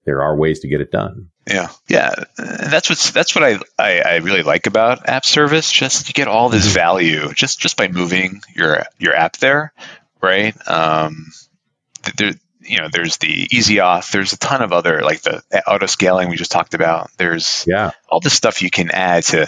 [0.09, 1.29] There are ways to get it done.
[1.47, 5.71] Yeah, yeah, that's what's that's what I, I I really like about app service.
[5.71, 9.75] Just you get all this value just just by moving your your app there,
[10.23, 10.57] right?
[10.67, 11.27] Um,
[12.17, 14.11] there, you know, there's the easy auth.
[14.11, 17.11] There's a ton of other like the auto scaling we just talked about.
[17.19, 19.47] There's Yeah, all this stuff you can add to,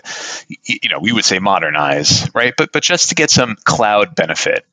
[0.62, 2.52] you know, we would say modernize, right?
[2.54, 4.66] But but just to get some cloud benefit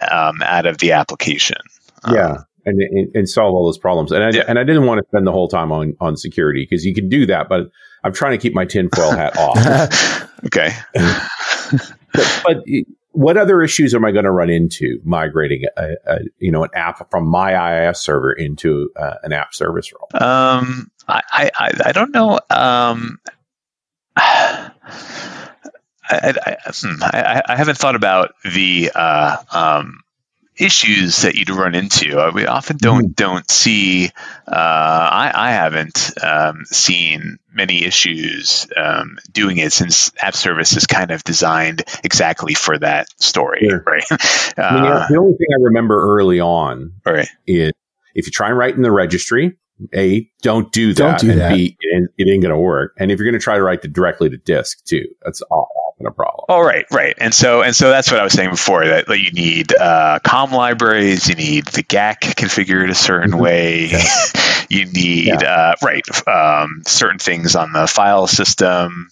[0.00, 1.58] um, out of the application.
[2.02, 4.12] Um, yeah, and, and and solve all those problems.
[4.12, 4.44] And I Yeah.
[4.48, 7.08] and I didn't want to spend the whole time on on security because you can
[7.08, 7.70] do that, but
[8.04, 10.28] I'm trying to keep my tinfoil hat off.
[10.46, 10.70] Okay.
[12.12, 12.58] but, but
[13.12, 16.70] what other issues am I going to run into migrating a, a you know an
[16.74, 17.52] app from my
[17.86, 20.08] IIS server into uh, an app service role?
[20.22, 22.40] Um, I, I, I don't know.
[22.50, 23.18] Um,
[24.16, 24.70] I,
[26.10, 30.00] I, hmm, I, I haven't thought about the uh, um,
[30.56, 32.30] issues that you'd run into.
[32.34, 34.06] We often don't don't see.
[34.46, 40.86] Uh, I, I haven't um, seen many issues um, doing it since app service is
[40.86, 43.82] kind of designed exactly for that story, Sure.
[43.86, 44.04] right?
[44.10, 47.28] I mean, Uh, the only thing I remember early on right.
[47.46, 47.72] is
[48.14, 49.56] if you try and write in the registry,
[49.94, 50.98] A, don't do that.
[50.98, 51.54] Don't do and that.
[51.54, 52.94] B, it ain't, it ain't going to work.
[52.98, 55.68] And if you're going to try to write it directly to disk too, that's all-
[55.94, 56.44] often a problem.
[56.48, 59.20] Oh, right, right, and so and so that's what I was saying before that, that
[59.20, 63.40] you need uh, COM libraries, you need the GAC configured a certain Mhm.
[63.40, 63.90] way,
[64.68, 69.10] you need uh, right um, certain things on the file system,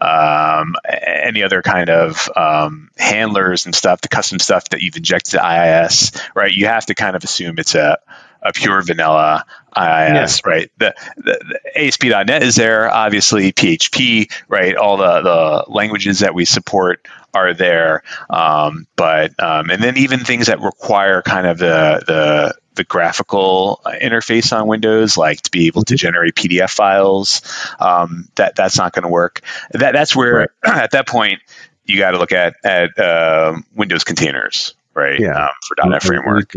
[0.00, 5.32] um, any other kind of um, handlers and stuff, the custom stuff that you've injected
[5.32, 6.52] to IIS, right?
[6.52, 7.98] You have to kind of assume it's a
[8.42, 9.44] a pure vanilla
[9.76, 10.70] IIS, right?
[10.78, 14.76] The, the, the ASP.NET is there, obviously PHP, right?
[14.76, 20.20] All the, the languages that we support are there, um, but um, and then even
[20.20, 25.66] things that require kind of the the the graphical interface on Windows, like to be
[25.66, 27.42] able to generate PDF files,
[27.80, 29.40] um, that that's not going to work.
[29.72, 31.40] That that's where at that point
[31.84, 35.18] you got to look at at um, Windows containers, right?
[35.18, 35.44] Yeah.
[35.44, 36.52] Um, for .NET framework.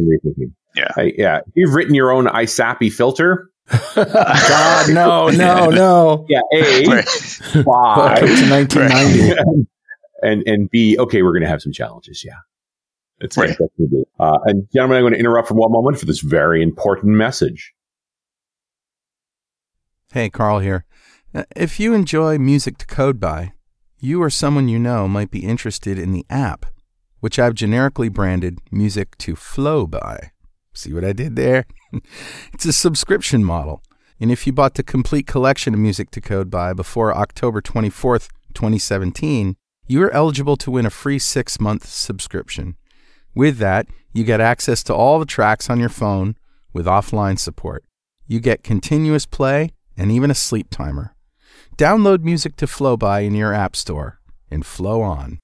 [0.76, 0.88] Yeah.
[0.96, 1.40] I, yeah.
[1.54, 3.50] You've written your own ISAPI filter,
[3.96, 6.26] God, no, no, no.
[6.30, 7.06] yeah, A, Right.
[7.56, 8.16] Welcome why?
[8.20, 9.68] to 1990.
[10.22, 12.24] and and B, okay, we're going to have some challenges.
[12.24, 12.34] Yeah.
[13.22, 13.58] It's right.
[14.20, 17.74] Uh, and gentlemen, I'm going to interrupt for one moment for this very important message.
[20.12, 20.86] Hey, Carl here.
[21.34, 23.54] Uh, if you enjoy music to code by,
[24.00, 26.66] you or someone you know might be interested in the app,
[27.20, 30.32] which I've generically branded Music to Flow by.
[30.76, 31.66] See what I did there?
[32.54, 33.82] it's a subscription model.
[34.20, 38.30] And if you bought the complete collection of Music to Code by before October 24th,
[38.54, 39.58] 2017,
[39.88, 42.76] you are eligible to win a free six month subscription.
[43.34, 46.36] With that, you get access to all the tracks on your phone
[46.74, 47.84] with offline support.
[48.28, 51.16] You get continuous play and even a sleep timer.
[51.78, 55.40] Download music to flow by in your app store and flow on.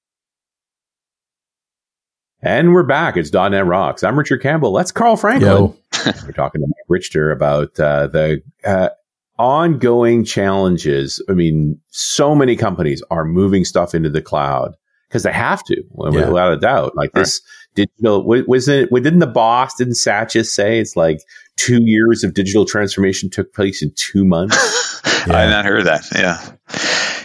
[2.43, 3.17] And we're back.
[3.17, 4.03] It's .NET Rocks.
[4.03, 4.73] I'm Richard Campbell.
[4.73, 5.75] That's Carl Franklin.
[6.25, 8.89] we're talking to Mike Richter about uh, the uh,
[9.37, 11.23] ongoing challenges.
[11.29, 14.75] I mean, so many companies are moving stuff into the cloud
[15.07, 16.29] because they have to, yeah.
[16.29, 16.95] without a doubt.
[16.95, 17.21] Like right.
[17.21, 17.41] this
[17.75, 21.19] digital, was it, didn't the boss, didn't Satya say it's like
[21.57, 24.99] two years of digital transformation took place in two months?
[25.27, 25.37] yeah.
[25.37, 26.07] I not heard that.
[26.15, 26.39] Yeah.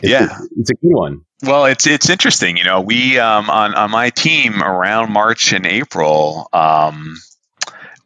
[0.02, 0.38] It's yeah.
[0.56, 1.22] It's a good one.
[1.42, 2.56] Well, it's it's interesting.
[2.56, 7.16] You know, we um, on on my team around March and April, um,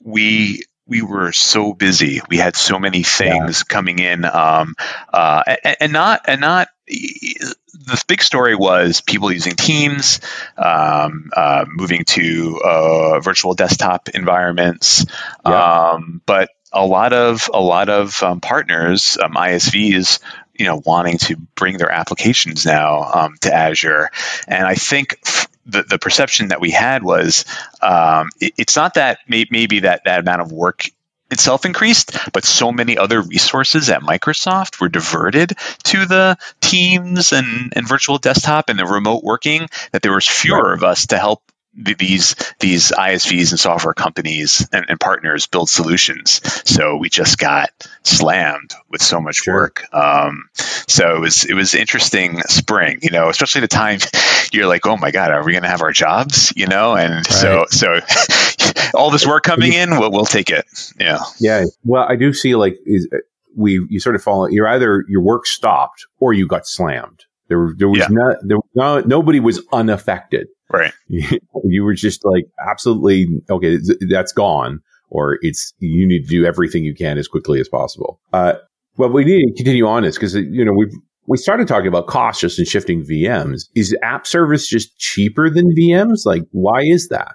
[0.03, 2.21] we we were so busy.
[2.29, 3.73] We had so many things yeah.
[3.73, 4.75] coming in, um,
[5.13, 6.69] uh, and, and, not and not.
[6.89, 10.21] The big story was people using Teams,
[10.59, 15.07] um, uh, moving to uh, virtual desktop environments,
[15.47, 15.93] yeah.
[15.93, 20.19] um, but a lot of a lot of um, partners, um, ISVs,
[20.61, 24.11] you know, wanting to bring their applications now um, to Azure,
[24.47, 25.19] and I think.
[25.27, 27.45] F- the, the perception that we had was
[27.81, 30.89] um, it, it's not that may, maybe that that amount of work
[31.31, 35.53] itself increased, but so many other resources at Microsoft were diverted
[35.85, 40.71] to the Teams and, and virtual desktop and the remote working that there was fewer
[40.71, 40.75] right.
[40.75, 41.43] of us to help
[41.75, 46.41] these these ISVs and software companies and, and, partners build solutions.
[46.69, 47.71] So we just got
[48.03, 49.55] slammed with so much sure.
[49.55, 49.85] work.
[49.95, 54.01] Um, so it was it was interesting spring, you know, especially the time
[54.53, 56.53] you're like, oh my god, are we going to have our jobs?
[56.57, 57.27] You know, and right.
[57.27, 58.01] so so
[58.95, 60.67] all this work coming in, we'll, we'll take it.
[60.99, 61.65] Yeah, yeah.
[61.85, 63.09] Well, I do see like is
[63.57, 64.51] we you sort of fall.
[64.51, 67.25] You're either your work stopped or you got slammed.
[67.49, 68.07] There, there was yeah.
[68.11, 70.47] not, there no, nobody was unaffected.
[70.71, 70.93] Right.
[71.63, 73.79] You, were just like, absolutely, okay,
[74.09, 74.81] that's gone.
[75.09, 78.21] Or it's, you need to do everything you can as quickly as possible.
[78.33, 78.55] Uh,
[78.97, 80.93] well, we need to continue on this because, you know, we've,
[81.27, 83.69] we started talking about costs just in shifting VMs.
[83.75, 86.25] Is app service just cheaper than VMs?
[86.25, 87.35] Like, why is that?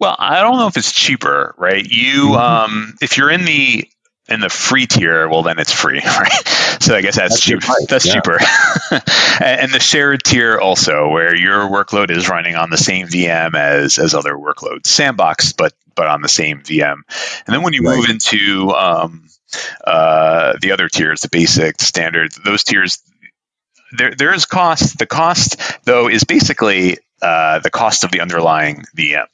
[0.00, 1.84] Well, I don't know if it's cheaper, right?
[1.84, 2.34] You, mm-hmm.
[2.34, 3.88] um, if you're in the
[4.28, 6.48] in the free tier, well, then it's free, right?
[6.80, 7.60] So I guess that's, that's cheap.
[7.88, 8.14] That's yeah.
[8.14, 8.38] cheaper.
[9.40, 13.98] and the shared tier also, where your workload is running on the same VM as
[13.98, 17.02] as other workloads, sandbox, but but on the same VM.
[17.46, 17.96] And then when you right.
[17.96, 19.28] move into um,
[19.84, 22.98] uh, the other tiers, the basic, standard, those tiers,
[23.92, 24.98] there there is cost.
[24.98, 29.26] The cost though is basically uh, the cost of the underlying VM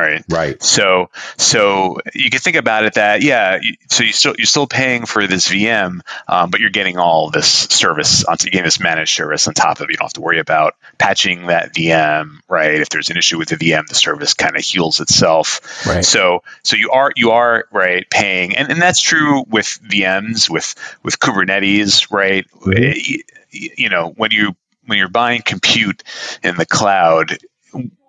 [0.00, 0.24] right.
[0.28, 0.62] Right.
[0.62, 5.06] So so you can think about it that yeah so you still you're still paying
[5.06, 9.46] for this vm um, but you're getting all this service on getting this managed service
[9.48, 9.90] on top of it.
[9.90, 12.80] You don't have to worry about patching that vm right?
[12.80, 15.86] If there's an issue with the vm the service kind of heals itself.
[15.86, 16.04] Right.
[16.04, 20.74] So so you are you are right paying and, and that's true with vms with
[21.02, 22.46] with kubernetes right?
[22.50, 23.22] Mm-hmm.
[23.50, 26.02] you, you know when you when you're buying compute
[26.42, 27.38] in the cloud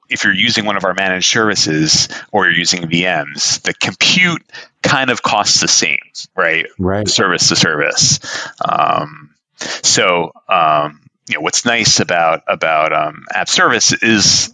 [0.10, 4.44] if you're using one of our managed services or you're using VMs, the compute
[4.82, 6.00] kind of costs the same,
[6.36, 6.68] right?
[6.78, 7.08] Right.
[7.08, 8.20] Service to service.
[8.64, 14.54] Um, so, um, you know, what's nice about about um, app service is,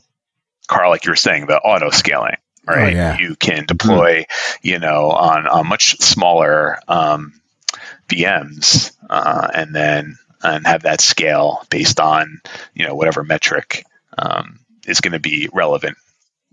[0.67, 2.93] Carl, like you were saying, the auto scaling, right?
[2.93, 3.17] Oh, yeah.
[3.17, 4.67] You can deploy, mm-hmm.
[4.67, 7.41] you know, on, on much smaller um,
[8.07, 12.41] VMs, uh, and then and have that scale based on
[12.73, 13.85] you know whatever metric
[14.17, 15.97] um, is going to be relevant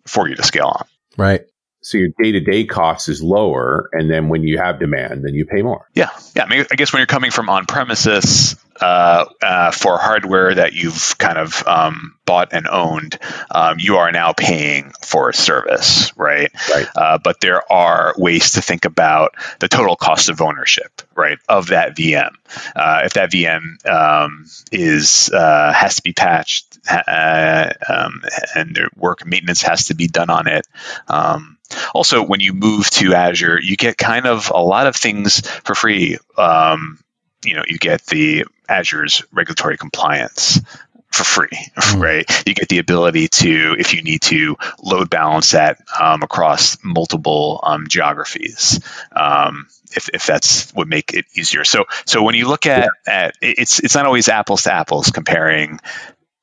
[0.06, 0.86] for you to scale on.
[1.16, 1.46] Right.
[1.88, 5.32] So your day to day cost is lower, and then when you have demand, then
[5.32, 5.86] you pay more.
[5.94, 6.44] Yeah, yeah.
[6.44, 10.74] I, mean, I guess when you're coming from on premises uh, uh, for hardware that
[10.74, 13.18] you've kind of um, bought and owned,
[13.50, 16.52] um, you are now paying for a service, right?
[16.70, 16.86] Right.
[16.94, 21.68] Uh, but there are ways to think about the total cost of ownership, right, of
[21.68, 22.32] that VM.
[22.76, 28.22] Uh, if that VM um, is uh, has to be patched uh, um,
[28.54, 30.66] and work maintenance has to be done on it.
[31.08, 31.57] Um,
[31.94, 35.74] also, when you move to Azure, you get kind of a lot of things for
[35.74, 36.18] free.
[36.36, 36.98] Um,
[37.44, 40.60] you know, you get the Azure's regulatory compliance
[41.10, 42.02] for free, mm.
[42.02, 42.46] right?
[42.46, 47.60] You get the ability to, if you need to, load balance that um, across multiple
[47.62, 48.80] um, geographies.
[49.14, 51.64] Um, if, if that's would make it easier.
[51.64, 55.80] So so when you look at, at it's it's not always apples to apples comparing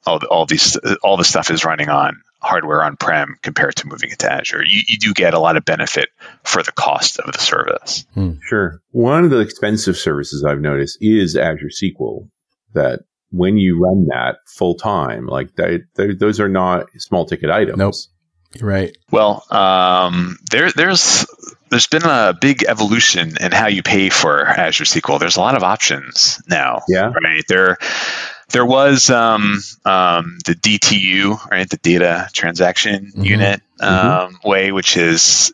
[0.05, 4.11] all all these all the stuff is running on hardware on prem compared to moving
[4.11, 4.63] it to Azure.
[4.65, 6.09] You, you do get a lot of benefit
[6.43, 8.05] for the cost of the service.
[8.13, 8.33] Hmm.
[8.47, 8.81] Sure.
[8.91, 12.29] One of the expensive services I've noticed is Azure SQL
[12.73, 17.77] that when you run that full time, like they, those are not small ticket items.
[17.77, 17.95] Nope.
[18.59, 18.97] You're right.
[19.11, 21.25] Well, um, there, there's
[21.69, 25.19] there's been a big evolution in how you pay for Azure SQL.
[25.19, 26.83] There's a lot of options now.
[26.87, 27.11] Yeah.
[27.11, 27.43] Right.
[27.49, 27.77] There,
[28.49, 33.23] there was um, um, the DTU, right, the data transaction mm-hmm.
[33.23, 33.85] unit mm-hmm.
[33.85, 34.49] um, mm-hmm.
[34.49, 35.53] way, which is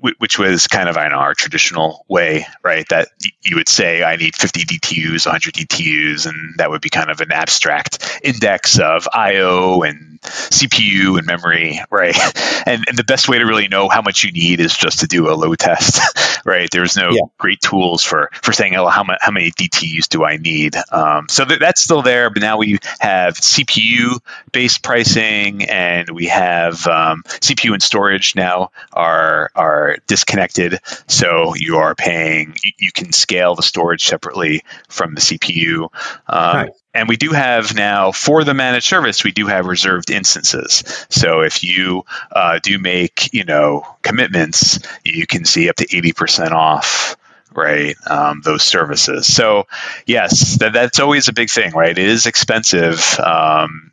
[0.00, 2.88] which was kind of I know our traditional way, right?
[2.90, 3.08] That
[3.42, 7.20] you would say I need 50 DTUs, 100 DTUs, and that would be kind of
[7.20, 12.16] an abstract index of I/O and CPU and memory, right?
[12.66, 15.06] And, and the best way to really know how much you need is just to
[15.06, 16.00] do a load test,
[16.44, 16.68] right?
[16.70, 17.22] There's no yeah.
[17.38, 20.76] great tools for for saying, oh, how, how many DTUs do I need?
[20.92, 24.20] Um, so th- that's still there, but now we have CPU
[24.52, 30.80] based pricing, and we have um, CPU and storage now are are disconnected.
[31.06, 35.88] So you are paying, you, you can scale the storage separately from the CPU.
[36.26, 36.70] Um, nice.
[36.94, 41.06] And we do have now for the managed service, we do have reserved instances.
[41.10, 46.50] So if you uh, do make, you know, commitments, you can see up to 80%
[46.50, 47.16] off
[47.54, 47.96] right?
[48.06, 49.32] Um, those services.
[49.32, 49.66] So,
[50.06, 51.96] yes, that, that's always a big thing, right?
[51.96, 53.18] It is expensive.
[53.18, 53.90] Um,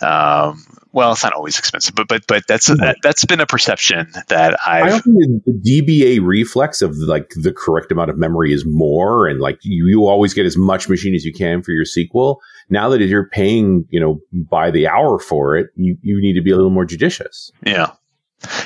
[0.00, 4.10] um, well, it's not always expensive, but but but that's that, has been a perception
[4.28, 8.64] that I've, I don't the DBA reflex of like the correct amount of memory is
[8.66, 11.84] more, and like you, you always get as much machine as you can for your
[11.84, 12.38] SQL.
[12.68, 16.42] Now that you're paying, you know, by the hour for it, you you need to
[16.42, 17.52] be a little more judicious.
[17.64, 17.92] Yeah.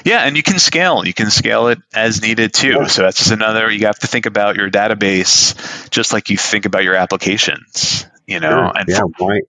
[0.04, 1.04] Yeah, and you can scale.
[1.04, 2.86] You can scale it as needed too.
[2.88, 3.68] So that's just another.
[3.68, 8.06] You have to think about your database just like you think about your applications.
[8.24, 8.72] You know, sure.
[8.76, 8.98] and yeah.
[8.98, 9.40] For, why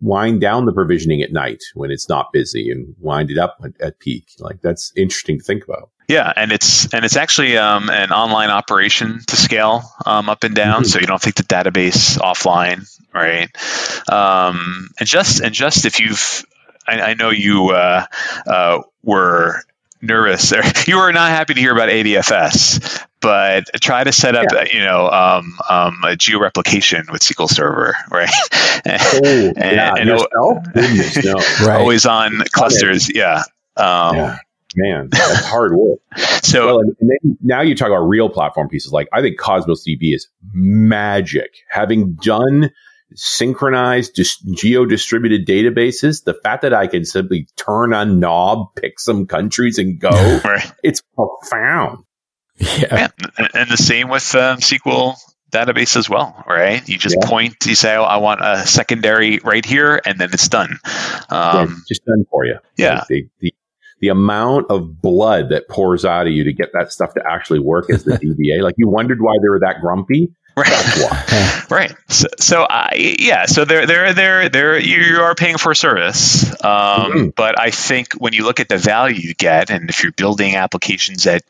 [0.00, 3.80] wind down the provisioning at night when it's not busy and wind it up at,
[3.80, 4.28] at peak.
[4.38, 5.90] Like that's interesting to think about.
[6.08, 10.56] Yeah, and it's and it's actually um, an online operation to scale um, up and
[10.56, 10.84] down, mm-hmm.
[10.84, 12.84] so you don't take the database offline,
[13.14, 13.48] right?
[14.12, 16.44] Um, and just and just if you've,
[16.84, 18.06] I, I know you uh,
[18.44, 19.62] uh, were
[20.02, 24.46] nervous or you were not happy to hear about ADFS, but try to set up,
[24.52, 24.64] yeah.
[24.72, 28.30] you know, um, um, a georeplication with SQL Server, right?
[28.86, 30.08] Oh, and, yeah, and
[30.74, 31.34] Goodness, no.
[31.66, 31.80] right.
[31.80, 33.14] always on clusters.
[33.14, 33.42] Yeah.
[33.76, 34.38] Um, yeah.
[34.76, 35.98] Man, that's hard work.
[36.44, 38.92] so well, and then now you talk about real platform pieces.
[38.92, 41.56] Like I think Cosmos DB is magic.
[41.68, 42.70] Having done
[43.14, 49.00] synchronized dis- geo distributed databases, the fact that I can simply turn a knob, pick
[49.00, 50.10] some countries and go,
[50.44, 50.72] right.
[50.84, 52.04] it's profound.
[52.60, 53.08] Yeah.
[53.38, 53.48] yeah.
[53.54, 55.16] And the same with um, SQL
[55.50, 56.86] database as well, right?
[56.88, 57.28] You just yeah.
[57.28, 60.78] point, you say, oh, I want a secondary right here, and then it's done.
[61.28, 62.58] Um, yeah, just done for you.
[62.76, 62.98] Yeah.
[62.98, 63.54] Like the, the,
[64.00, 67.60] the, amount of blood that pours out of you to get that stuff to actually
[67.60, 70.32] work as the DBA, like you wondered why they were that grumpy.
[70.56, 71.66] Right.
[71.70, 71.94] right.
[72.08, 73.46] So, so I, yeah.
[73.46, 77.28] So they're they're they're they're you are paying for a service, um, mm-hmm.
[77.30, 80.56] but I think when you look at the value you get, and if you're building
[80.56, 81.42] applications that,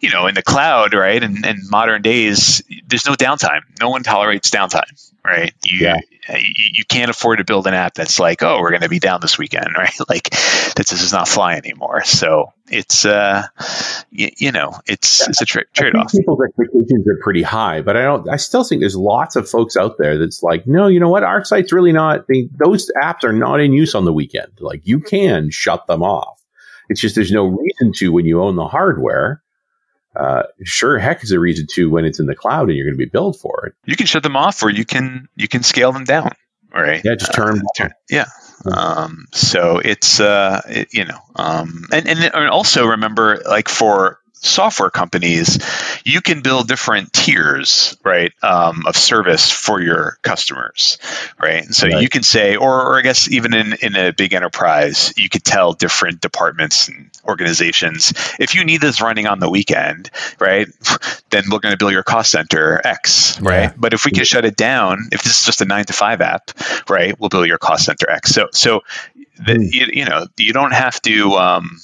[0.00, 3.60] you know, in the cloud, right, and in, in modern days, there's no downtime.
[3.80, 4.90] No one tolerates downtime
[5.28, 5.52] right?
[5.64, 6.00] You, yeah.
[6.30, 8.98] you, you can't afford to build an app that's like, oh, we're going to be
[8.98, 9.94] down this weekend, right?
[10.08, 12.04] Like this is not fly anymore.
[12.04, 13.46] So it's, uh,
[14.10, 15.26] you, you know, it's yeah.
[15.28, 16.12] it's a tra- trade off.
[16.12, 18.28] People's expectations are pretty high, but I don't.
[18.28, 21.22] I still think there's lots of folks out there that's like, no, you know what?
[21.22, 22.26] Our site's really not.
[22.28, 24.52] They, those apps are not in use on the weekend.
[24.60, 26.42] Like you can shut them off.
[26.88, 29.42] It's just there's no reason to when you own the hardware
[30.18, 32.98] uh, sure heck is a reason to when it's in the cloud and you're going
[32.98, 33.74] to be billed for it.
[33.84, 36.32] You can shut them off, or you can you can scale them down.
[36.74, 37.00] Right?
[37.04, 37.60] Yeah, just turn.
[37.60, 38.26] Uh, turn yeah.
[38.64, 44.90] Um, so it's uh, it, you know, um, and and also remember, like for software
[44.90, 45.58] companies,
[46.04, 50.98] you can build different tiers, right, um, of service for your customers,
[51.40, 51.64] right?
[51.64, 52.02] And so right.
[52.02, 55.44] you can say, or, or I guess even in, in a big enterprise, you could
[55.44, 60.68] tell different departments and organizations, if you need this running on the weekend, right,
[61.30, 63.62] then we're going to build your cost center X, right?
[63.62, 63.72] Yeah.
[63.76, 66.20] But if we can shut it down, if this is just a nine to five
[66.20, 66.50] app,
[66.88, 68.30] right, we'll build your cost center X.
[68.30, 68.82] So, so,
[69.36, 69.72] the, mm.
[69.72, 71.78] you, you, know, you don't have to, um,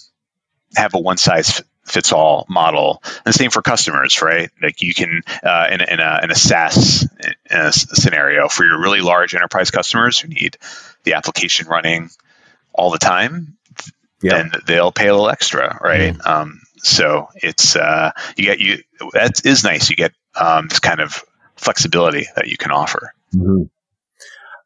[0.76, 3.02] have a one size fits all model.
[3.24, 4.50] And same for customers, right?
[4.60, 8.80] Like you can uh, in, in, a, in a SaaS in a scenario for your
[8.80, 10.56] really large enterprise customers who need
[11.04, 12.10] the application running
[12.72, 13.56] all the time,
[14.22, 14.42] yeah.
[14.42, 16.14] then they'll pay a little extra, right?
[16.14, 16.26] Mm.
[16.26, 18.78] Um, so it's uh, you get you
[19.12, 19.90] that is nice.
[19.90, 21.24] You get um, this kind of
[21.56, 23.14] flexibility that you can offer.
[23.34, 23.64] Mm-hmm.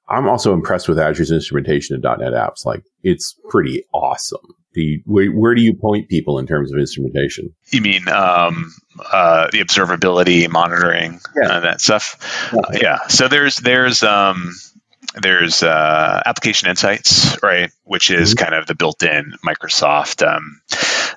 [0.08, 2.64] I'm also impressed with Azure's instrumentation of .NET apps.
[2.64, 4.54] Like it's pretty awesome.
[4.78, 7.52] The where, where do you point people in terms of instrumentation?
[7.72, 8.72] You mean um,
[9.12, 11.48] uh, the observability, monitoring, yeah.
[11.48, 12.50] uh, that stuff?
[12.52, 12.60] Yeah.
[12.60, 12.98] Uh, yeah.
[13.08, 14.54] So there's there's um,
[15.20, 18.44] there's uh, application insights, right, which is mm-hmm.
[18.44, 20.60] kind of the built-in Microsoft um,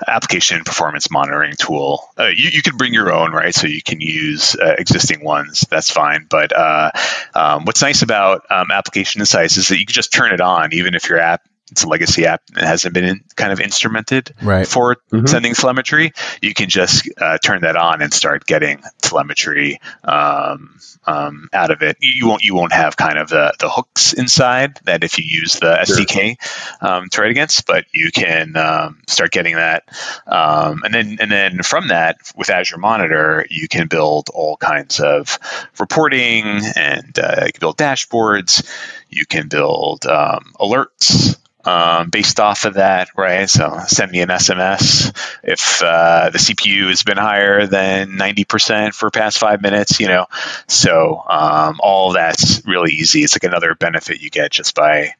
[0.07, 2.03] application performance monitoring tool.
[2.17, 3.53] Uh, you, you, can bring your own, right?
[3.53, 5.67] So you can use uh, existing ones.
[5.69, 6.25] That's fine.
[6.27, 6.91] But uh,
[7.35, 10.73] um, what's nice about um, application insights is that you can just turn it on,
[10.73, 11.41] even if your app
[11.71, 14.67] it's a legacy app that hasn't been in, kind of instrumented right.
[14.67, 15.25] for mm-hmm.
[15.25, 16.11] sending telemetry,
[16.41, 21.81] you can just uh, turn that on and start getting telemetry um, um, out of
[21.81, 21.97] it.
[22.01, 25.53] You won't you won't have kind of the, the hooks inside that if you use
[25.53, 25.97] the sure.
[25.97, 26.35] SDK
[26.81, 29.83] um, to write against, but you can um, start getting that,
[30.27, 34.99] um, and then and then from that with Azure Monitor, you can build all kinds
[34.99, 35.39] of
[35.79, 38.67] reporting and uh, you can build dashboards.
[39.09, 43.49] You can build um, alerts um, based off of that, right?
[43.49, 49.11] So send me an SMS if uh, the CPU has been higher than 90% for
[49.11, 50.25] past five minutes, you know.
[50.67, 53.23] So um, all that's really easy.
[53.23, 55.13] It's like another benefit you get just by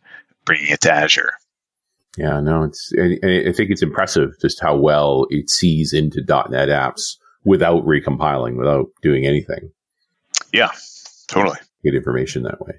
[0.46, 1.34] bringing it to Azure.
[2.18, 2.92] Yeah, no, it's.
[2.98, 7.16] I think it's impressive just how well it sees into .NET apps
[7.46, 9.72] without recompiling, without doing anything.
[10.52, 10.72] Yeah,
[11.28, 11.58] totally.
[11.84, 12.74] Get information that way.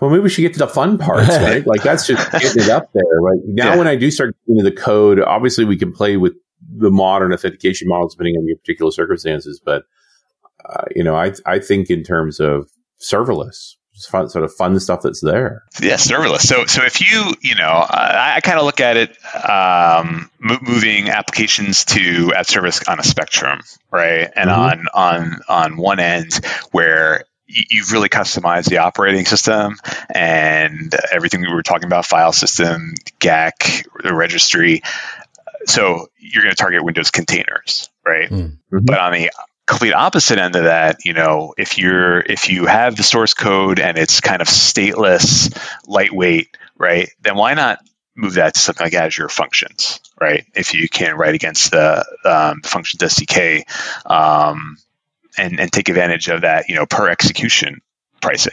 [0.00, 1.66] Well, maybe we should get to the fun parts, right?
[1.66, 3.20] like that's just getting it up there.
[3.20, 3.76] Right now, yeah.
[3.76, 6.34] when I do start getting into the code, obviously we can play with
[6.76, 9.60] the modern authentication models depending on your particular circumstances.
[9.64, 9.84] But
[10.68, 12.68] uh, you know, I I think in terms of
[13.00, 13.76] serverless,
[14.08, 15.64] fun, sort of fun stuff that's there.
[15.80, 16.40] Yeah, serverless.
[16.40, 19.16] So, so if you, you know, I, I kind of look at it
[19.48, 24.30] um, moving applications to app service on a spectrum, right?
[24.34, 24.60] And mm-hmm.
[24.60, 26.34] on on on one end
[26.72, 27.24] where
[27.70, 29.76] you've really customized the operating system
[30.14, 34.82] and everything we were talking about file system GAC the registry
[35.66, 38.34] so you're going to target windows containers right hmm.
[38.36, 38.78] mm-hmm.
[38.84, 39.30] but on the
[39.66, 43.78] complete opposite end of that you know if you're if you have the source code
[43.78, 47.78] and it's kind of stateless lightweight right then why not
[48.16, 52.60] move that to something like azure functions right if you can write against the um,
[52.62, 53.62] functions sdk
[54.10, 54.76] um,
[55.36, 57.80] and, and take advantage of that, you know, per execution
[58.20, 58.52] pricing,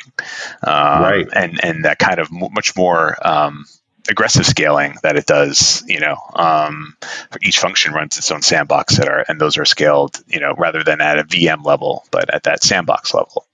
[0.66, 1.28] um, right?
[1.34, 3.66] And and that kind of m- much more um,
[4.10, 5.84] aggressive scaling that it does.
[5.88, 6.96] You know, um,
[7.42, 10.84] each function runs its own sandbox that are, and those are scaled, you know, rather
[10.84, 13.46] than at a VM level, but at that sandbox level.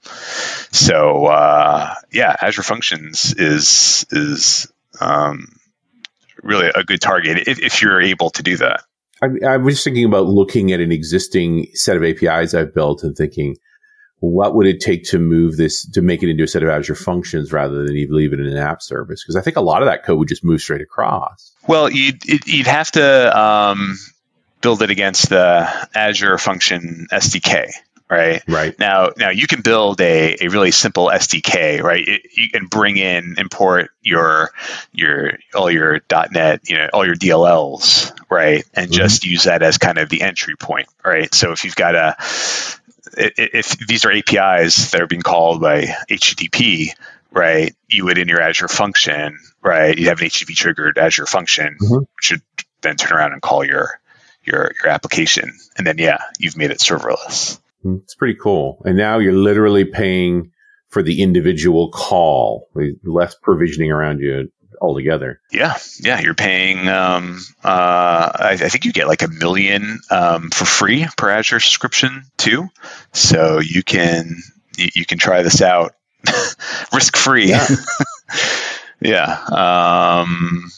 [0.72, 4.72] So uh, yeah, Azure Functions is is
[5.02, 5.56] um,
[6.42, 8.84] really a good target if, if you're able to do that.
[9.24, 13.16] I, I was thinking about looking at an existing set of APIs I've built and
[13.16, 13.56] thinking,
[14.20, 16.96] what would it take to move this to make it into a set of Azure
[16.96, 19.22] functions rather than even leave it in an app service?
[19.24, 21.54] Because I think a lot of that code would just move straight across.
[21.68, 23.98] Well, you'd you'd have to um,
[24.62, 27.72] build it against the Azure Function SDK,
[28.10, 28.44] right?
[28.48, 28.78] Right.
[28.78, 32.08] Now, now you can build a, a really simple SDK, right?
[32.08, 34.52] It, you can bring in, import your
[34.92, 36.02] your all your
[36.32, 38.94] .NET, you know, all your DLLs, right, and mm-hmm.
[38.94, 41.34] just use that as kind of the entry point, right?
[41.34, 42.16] So if you've got a
[43.16, 46.90] if these are APIs that are being called by HTTP,
[47.32, 51.78] right, you would in your Azure function, right, you have an HTTP triggered Azure function,
[51.82, 51.96] mm-hmm.
[51.96, 52.42] which should
[52.82, 54.00] then turn around and call your
[54.44, 57.60] your your application, and then yeah, you've made it serverless.
[57.84, 58.82] It's pretty cool.
[58.86, 60.52] And now you're literally paying
[60.90, 62.70] for the individual call,
[63.04, 64.50] less provisioning around you
[64.82, 65.40] altogether.
[65.52, 66.88] Yeah, yeah, you're paying.
[66.88, 71.60] Um, uh, I, I, think you get like a million um, for free per Azure
[71.60, 72.70] subscription too,
[73.12, 74.36] so you can
[74.78, 75.94] you, you can try this out
[76.94, 77.50] risk free.
[77.50, 77.68] Yeah.
[79.02, 80.24] yeah.
[80.26, 80.70] Um,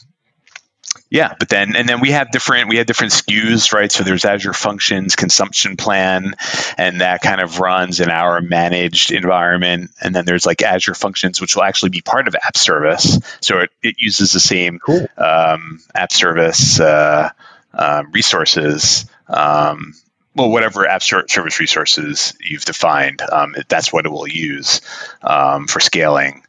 [1.08, 3.90] yeah, but then and then we have different we have different SKUs, right?
[3.92, 6.34] So there's Azure Functions consumption plan,
[6.76, 9.92] and that kind of runs in our managed environment.
[10.00, 13.20] And then there's like Azure Functions, which will actually be part of App Service.
[13.40, 15.06] So it, it uses the same cool.
[15.16, 17.30] um, App Service uh,
[17.72, 19.06] um, resources.
[19.28, 19.94] Um,
[20.34, 24.82] well, whatever app service resources you've defined, um, that's what it will use
[25.22, 26.42] um, for scaling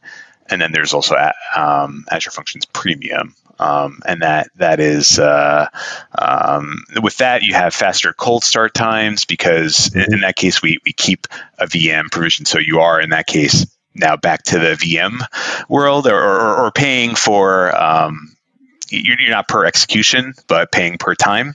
[0.50, 1.16] and then there's also
[1.54, 5.68] um, Azure Functions Premium, um, and that that is uh,
[6.16, 10.78] um, with that you have faster cold start times because in, in, that case we
[10.84, 11.26] we keep
[11.58, 15.20] a VM provision, so you are in that case now back to the VM
[15.68, 18.36] world or, or, or paying for um,
[18.90, 21.54] you're, not per execution, but paying per time.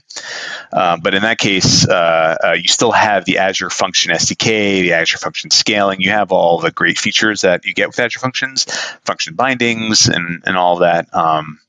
[0.72, 4.92] Um, but in that case, uh, uh, you still have the Azure Function SDK, the
[4.94, 6.00] Azure Function scaling.
[6.00, 8.64] You have all the great features that you get with Azure Functions,
[9.04, 11.14] function bindings, and and all that.
[11.14, 11.60] Um,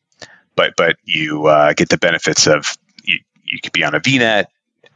[0.55, 4.45] but but you uh, get the benefits of you, you could be on a VNet.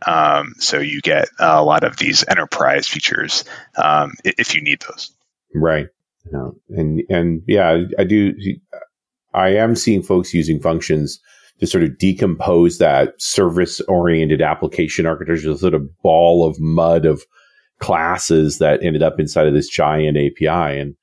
[0.06, 3.44] Um, so you get a lot of these enterprise features
[3.76, 5.12] um, if you need those.
[5.54, 5.88] Right.
[6.70, 8.34] And and yeah, I do
[9.34, 11.20] I am seeing folks using functions
[11.60, 17.24] to sort of decompose that service oriented application architecture, sort of ball of mud of
[17.80, 20.80] classes that ended up inside of this giant API.
[20.80, 20.96] And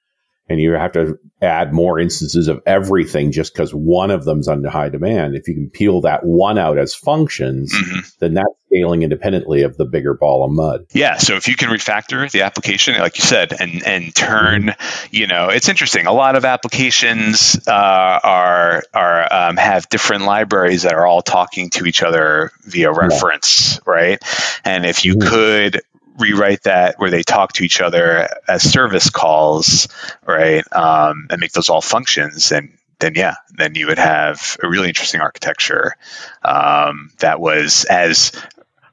[0.48, 4.70] and you have to add more instances of everything just because one of them's under
[4.70, 5.34] high demand.
[5.34, 8.00] If you can peel that one out as functions, mm-hmm.
[8.20, 10.86] then that's scaling independently of the bigger ball of mud.
[10.92, 11.16] Yeah.
[11.18, 14.74] So if you can refactor the application, like you said, and and turn,
[15.10, 16.06] you know, it's interesting.
[16.06, 21.70] A lot of applications uh, are are um, have different libraries that are all talking
[21.70, 23.92] to each other via reference, yeah.
[23.92, 24.22] right?
[24.64, 25.28] And if you mm-hmm.
[25.28, 25.82] could
[26.18, 29.88] rewrite that where they talk to each other as service calls,
[30.26, 34.68] right, um, and make those all functions, then then yeah, then you would have a
[34.68, 35.96] really interesting architecture
[36.42, 38.32] um, that was as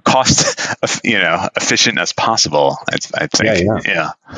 [0.03, 0.59] cost
[1.03, 2.77] you know efficient as possible.
[2.89, 3.43] I, I think.
[3.43, 4.11] Yeah, yeah.
[4.29, 4.37] yeah.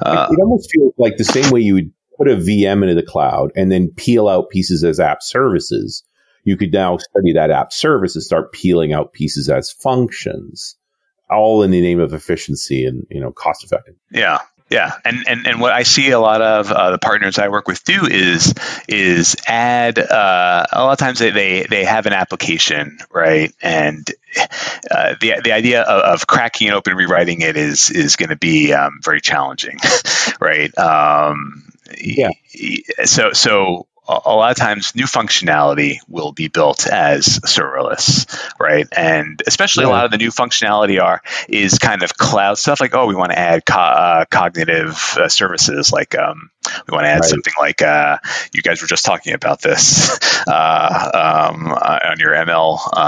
[0.00, 3.02] Uh, it almost feels like the same way you would put a VM into the
[3.02, 6.04] cloud and then peel out pieces as app services.
[6.44, 10.76] You could now study that app service and start peeling out pieces as functions
[11.32, 13.94] all in the name of efficiency and you know cost effective.
[14.10, 14.40] Yeah,
[14.72, 17.68] yeah, and and and what I see a lot of uh, the partners I work
[17.68, 18.54] with do is
[18.88, 24.08] is add uh, a lot of times they, they they have an application right, and
[24.90, 28.36] uh, the the idea of, of, cracking it open, rewriting it is is going to
[28.36, 29.78] be um, very challenging,
[30.40, 30.76] right?
[30.78, 32.30] Um, yeah.
[33.04, 38.26] So so a lot of times new functionality will be built as serverless,
[38.58, 38.86] right?
[38.90, 39.90] And especially yeah.
[39.90, 42.80] a lot of the new functionality are is kind of cloud stuff.
[42.80, 46.50] Like, oh, we want to add co- uh, cognitive uh, services, like um,
[46.88, 47.24] we want to add right.
[47.24, 48.18] something like uh,
[48.52, 52.98] you guys were just talking about this uh, um, uh, on your ML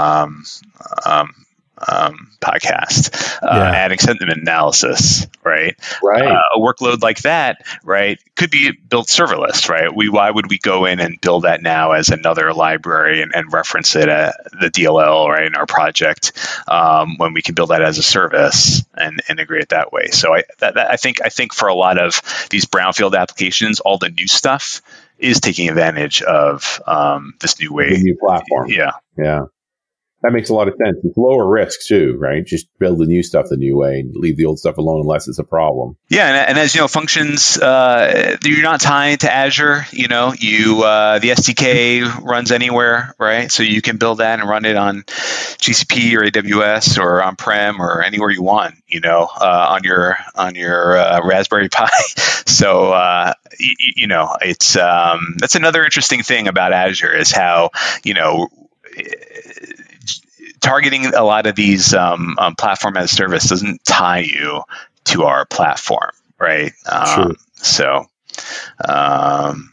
[1.05, 1.35] um,
[1.77, 3.71] um podcast, uh, yeah.
[3.71, 5.75] adding sentiment analysis, right?
[6.03, 6.25] Right.
[6.25, 9.93] Uh, a workload like that, right, could be built serverless, right?
[9.93, 13.51] We why would we go in and build that now as another library and, and
[13.51, 16.31] reference it at the DLL right in our project
[16.67, 20.07] um, when we can build that as a service and integrate it that way?
[20.11, 23.79] So I that, that, I think I think for a lot of these brownfield applications,
[23.79, 24.81] all the new stuff
[25.17, 28.69] is taking advantage of um, this new way, the new platform.
[28.69, 29.45] Yeah, yeah
[30.25, 30.97] that makes a lot of sense.
[31.03, 32.43] It's lower risk too, right?
[32.43, 35.27] Just build the new stuff the new way and leave the old stuff alone unless
[35.27, 35.97] it's a problem.
[36.09, 39.85] Yeah, and, and as you know, functions uh, you're not tied to Azure.
[39.91, 43.51] You know, you uh, the SDK runs anywhere, right?
[43.51, 47.79] So you can build that and run it on GCP or AWS or on prem
[47.79, 48.75] or anywhere you want.
[48.87, 51.89] You know, uh, on your on your uh, Raspberry Pi.
[52.47, 57.69] so uh, you, you, know, it's um, that's another interesting thing about Azure is how
[58.03, 58.49] you know
[60.61, 64.61] targeting a lot of these um, um, platform as a service doesn't tie you
[65.05, 66.71] to our platform, right?
[66.89, 68.05] Um, so,
[68.87, 69.71] um,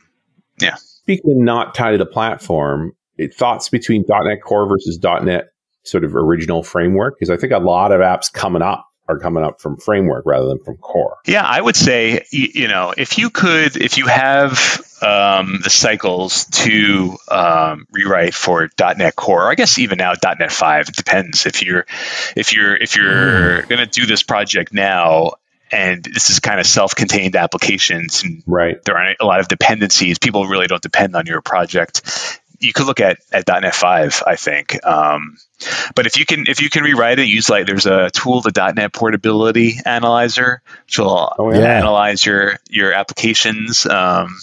[0.61, 0.77] yeah.
[0.77, 5.53] Speaking of not tied to the platform, it, thoughts between .NET Core versus .NET
[5.85, 7.19] sort of original framework?
[7.19, 10.49] Because I think a lot of apps coming up are coming up from framework rather
[10.49, 11.19] than from core.
[11.27, 16.45] Yeah, I would say you know if you could if you have um, the cycles
[16.47, 20.89] to um, rewrite for .NET Core, I guess even now .NET 5.
[20.89, 21.87] It depends if you're
[22.37, 23.69] if you're if you're mm.
[23.69, 25.33] going to do this project now
[25.73, 30.19] and this is kind of self-contained applications and right there aren't a lot of dependencies
[30.19, 34.37] people really don't depend on your project you could look at at .NET 5, I
[34.37, 34.87] think.
[34.87, 35.37] Um,
[35.95, 38.73] but if you can if you can rewrite it, use like there's a tool, the
[38.75, 41.79] .NET Portability Analyzer, which will oh, yeah.
[41.79, 43.85] analyze your your applications.
[43.85, 44.39] Um,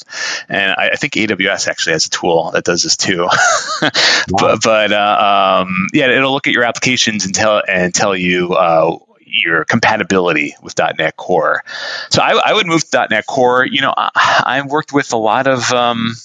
[0.49, 3.21] and I, I, think AWS actually has a tool that does this too.
[3.81, 3.89] wow.
[4.29, 8.53] But but uh, um, yeah, it'll look at your applications and tell and tell you.
[8.53, 8.97] Uh,
[9.31, 11.63] your compatibility with .NET Core.
[12.09, 13.63] So I, I would move to .NET Core.
[13.63, 14.09] You know, I,
[14.43, 16.15] I worked with a lot of um,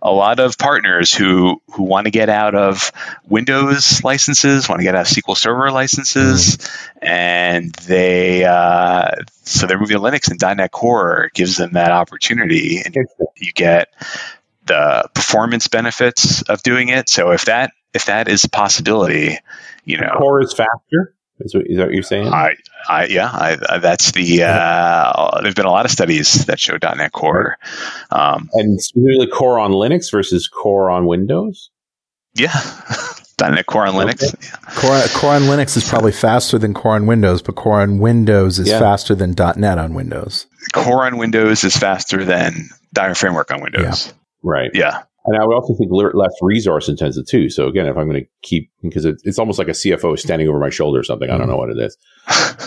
[0.00, 2.92] a lot of partners who who want to get out of
[3.26, 6.58] Windows licenses, want to get out of SQL Server licenses,
[7.00, 9.10] and they uh,
[9.42, 12.96] so they're moving to Linux and .NET Core gives them that opportunity, and
[13.36, 13.88] you get
[14.66, 17.08] the performance benefits of doing it.
[17.08, 19.38] So if that if that is a possibility,
[19.84, 21.14] you know, Core is faster.
[21.44, 22.28] Is, what, is that what you're saying?
[22.28, 22.56] I,
[22.88, 24.42] I yeah, I, I, that's the.
[24.44, 27.58] Uh, there've been a lot of studies that show .NET Core,
[28.10, 31.70] um, and specifically Core on Linux versus Core on Windows.
[32.34, 32.52] Yeah,
[33.40, 34.34] .NET Core on Linux.
[34.34, 34.48] Okay.
[34.48, 34.74] Yeah.
[34.74, 38.58] Core, Core on Linux is probably faster than Core on Windows, but Core on Windows
[38.58, 38.78] is yeah.
[38.78, 40.46] faster than .NET on Windows.
[40.72, 44.06] Core on Windows is faster than .NET Framework on Windows.
[44.06, 44.12] Yeah.
[44.42, 44.70] Right.
[44.74, 45.02] Yeah.
[45.24, 47.48] And I would also think less resource intensive too.
[47.48, 50.48] So again, if I'm going to keep, because it, it's almost like a CFO standing
[50.48, 51.30] over my shoulder or something.
[51.30, 51.96] I don't know what it is.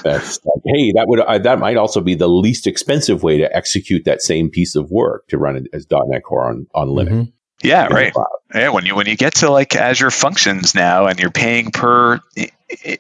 [0.04, 3.56] That's like, hey, that would uh, that might also be the least expensive way to
[3.56, 7.10] execute that same piece of work to run it as .NET Core on on Linux.
[7.10, 7.24] Mm-hmm.
[7.64, 8.14] Yeah, right.
[8.54, 12.20] Yeah, when you when you get to like Azure Functions now, and you're paying per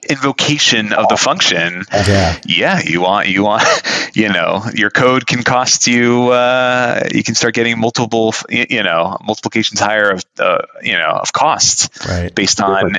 [0.09, 3.63] invocation of the function, yeah, yeah you want you want
[4.13, 6.30] you know your code can cost you.
[6.30, 11.34] Uh, you can start getting multiple you know multiplications higher of uh, you know of
[11.34, 12.34] costs right.
[12.34, 12.93] based on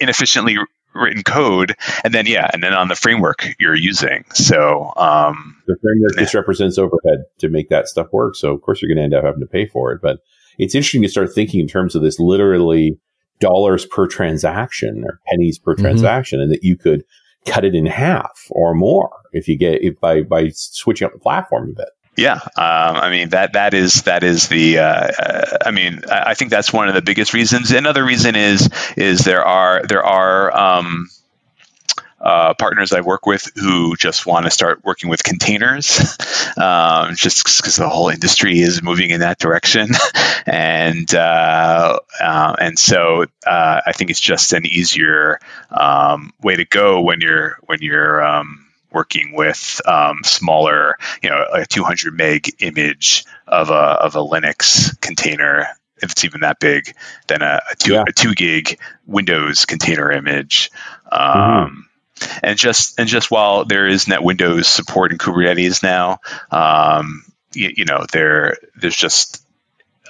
[0.00, 0.58] inefficiently
[0.94, 1.74] written code.
[2.04, 4.24] And then yeah and then on the framework you're using.
[4.34, 8.36] So um, the framework just represents overhead to make that stuff work.
[8.36, 10.00] So of course you're going to end up having to pay for it.
[10.02, 10.18] But
[10.58, 12.98] it's interesting to start thinking in terms of this literally
[13.42, 15.82] dollars per transaction or pennies per mm-hmm.
[15.82, 17.04] transaction, and that you could
[17.44, 21.18] cut it in half or more if you get if by by switching up the
[21.18, 21.88] platform a bit.
[22.16, 24.78] Yeah, um, I mean that that is that is the.
[24.78, 27.70] Uh, uh, I mean, I think that's one of the biggest reasons.
[27.70, 31.08] Another reason is is there are there are um,
[32.22, 36.16] uh, partners I work with who just want to start working with containers,
[36.56, 39.88] um, just because the whole industry is moving in that direction,
[40.46, 46.64] and uh, uh, and so uh, I think it's just an easier um, way to
[46.64, 52.50] go when you're when you're um, working with um, smaller, you know, a 200 meg
[52.60, 55.66] image of a of a Linux container
[55.96, 56.96] if it's even that big,
[57.28, 58.04] than a, a, two, yeah.
[58.08, 60.70] a two gig Windows container image.
[61.12, 61.80] Um, mm-hmm
[62.42, 66.20] and just and just while there is net Windows support in Kubernetes now,
[66.50, 69.44] um, you, you, know there there's just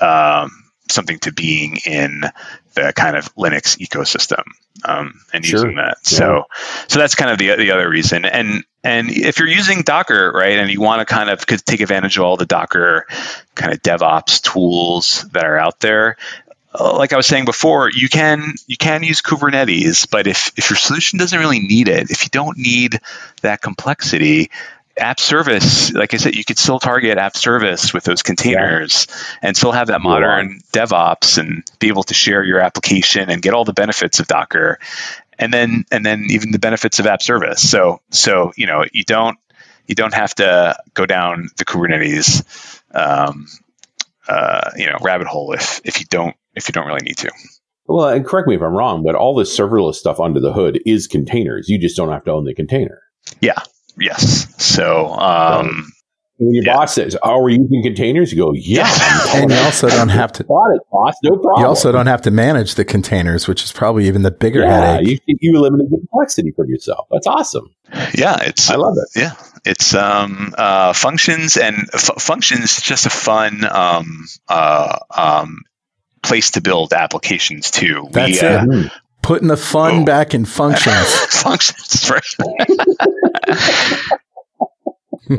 [0.01, 0.51] um,
[0.89, 2.23] something to being in
[2.75, 4.45] the kind of Linux ecosystem
[4.85, 5.59] um, and sure.
[5.59, 5.99] using that.
[6.05, 6.19] Yeah.
[6.19, 6.45] So
[6.89, 8.25] so that's kind of the the other reason.
[8.25, 12.17] And and if you're using Docker, right, and you want to kind of take advantage
[12.17, 13.07] of all the Docker
[13.55, 16.17] kind of DevOps tools that are out there,
[16.81, 20.77] like I was saying before, you can you can use Kubernetes, but if if your
[20.77, 23.01] solution doesn't really need it, if you don't need
[23.43, 24.51] that complexity,
[24.97, 29.49] app service, like I said, you could still target app service with those containers yeah.
[29.49, 30.85] and still have that modern yeah.
[30.85, 34.79] DevOps and be able to share your application and get all the benefits of Docker,
[35.39, 37.69] and then and then even the benefits of app service.
[37.69, 39.39] So so you know you don't
[39.87, 43.47] you don't have to go down the Kubernetes um,
[44.29, 47.31] uh, you know rabbit hole if if you don't if you don't really need to.
[47.87, 50.81] Well, and correct me if I'm wrong, but all this serverless stuff under the hood
[50.87, 51.69] is containers.
[51.69, 53.03] You just don't have to own the container.
[53.41, 53.61] Yeah.
[53.99, 54.55] Yes.
[54.63, 55.93] So, um,
[56.39, 56.75] when your yeah.
[56.75, 58.89] boss says, "Oh, we're using containers," you go, "Yeah,"
[59.35, 60.45] and you also don't have to.
[60.49, 61.15] Bought it, boss.
[61.23, 61.61] No problem.
[61.61, 64.95] You also don't have to manage the containers, which is probably even the bigger yeah,
[64.95, 65.23] headache.
[65.27, 67.07] You, you eliminate the complexity for yourself.
[67.11, 67.75] That's awesome.
[68.15, 68.71] Yeah, it's.
[68.71, 69.21] I love it.
[69.21, 69.35] Yeah,
[69.65, 72.81] it's um, uh, functions and f- functions.
[72.81, 75.59] Just a fun um, uh, um,
[76.23, 78.09] place to build applications too.
[78.11, 78.87] That's we, it.
[78.87, 78.89] Uh,
[79.23, 80.05] Putting the fun oh.
[80.05, 81.15] back in functions.
[81.31, 82.23] functions, right?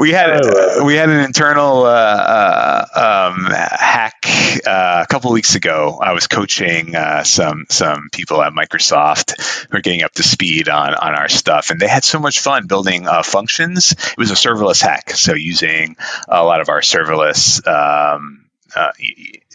[0.00, 4.24] we had uh, we had an internal uh, uh, um, hack
[4.66, 5.98] uh, a couple weeks ago.
[6.00, 10.68] I was coaching uh, some some people at Microsoft who are getting up to speed
[10.68, 13.92] on on our stuff, and they had so much fun building uh, functions.
[13.92, 15.96] It was a serverless hack, so using
[16.28, 17.66] a lot of our serverless.
[17.66, 18.44] Um,
[18.76, 18.92] uh,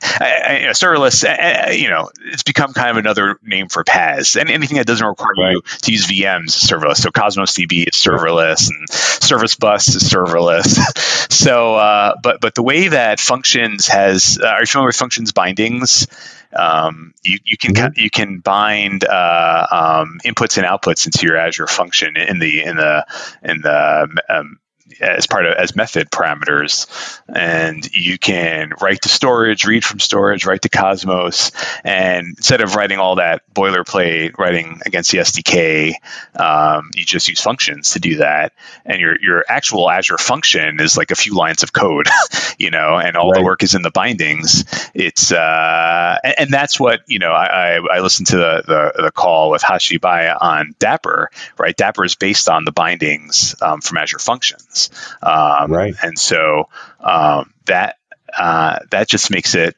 [0.04, 4.39] I, I, serverless, uh, you know, it's become kind of another name for PaaS.
[4.39, 5.51] And anything that doesn't require right.
[5.54, 6.97] you to use VMs is serverless.
[6.97, 11.32] So Cosmos DB is serverless, and Service Bus is serverless.
[11.32, 15.32] so, uh, but but the way that functions has, uh, are you familiar with functions
[15.32, 16.08] bindings?
[16.56, 17.99] Um, you, you can mm-hmm.
[17.99, 22.76] you can bind uh, um, inputs and outputs into your Azure function in the in
[22.76, 23.06] the
[23.43, 24.60] in the um,
[25.02, 26.88] as part of as method parameters.
[27.28, 31.52] And you can write to storage read from storage write to cosmos
[31.84, 35.94] and instead of writing all that boilerplate writing against the sdk
[36.36, 38.54] um, you just use functions to do that.
[38.86, 42.08] And your your actual azure function is like a few lines of code
[42.58, 43.39] you know and all right.
[43.39, 44.66] the work is in the bindings.
[44.94, 49.04] It's uh, and, and, that's what you know i i, I listened to the, the,
[49.04, 51.28] the call with Haishi Bai on Dapr
[51.58, 51.76] right?
[51.76, 54.83] Dapr is based on the bindings um, from azure functions
[55.22, 55.96] um, right.
[56.02, 56.70] And so
[57.00, 57.98] um, that
[58.38, 59.76] uh, that just makes it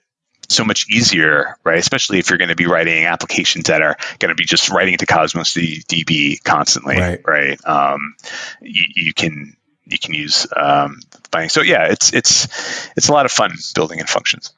[0.50, 1.80] so much easier, right?
[1.80, 4.98] Especially if you're going to be writing applications that are going to be just writing
[4.98, 7.22] to Cosmos DB constantly, right?
[7.26, 7.66] right?
[7.66, 8.16] Um,
[8.62, 11.00] you, you, can you can use um,
[11.32, 11.50] binding.
[11.50, 12.48] So yeah, it's it's
[12.96, 14.54] it's a lot of fun building in functions.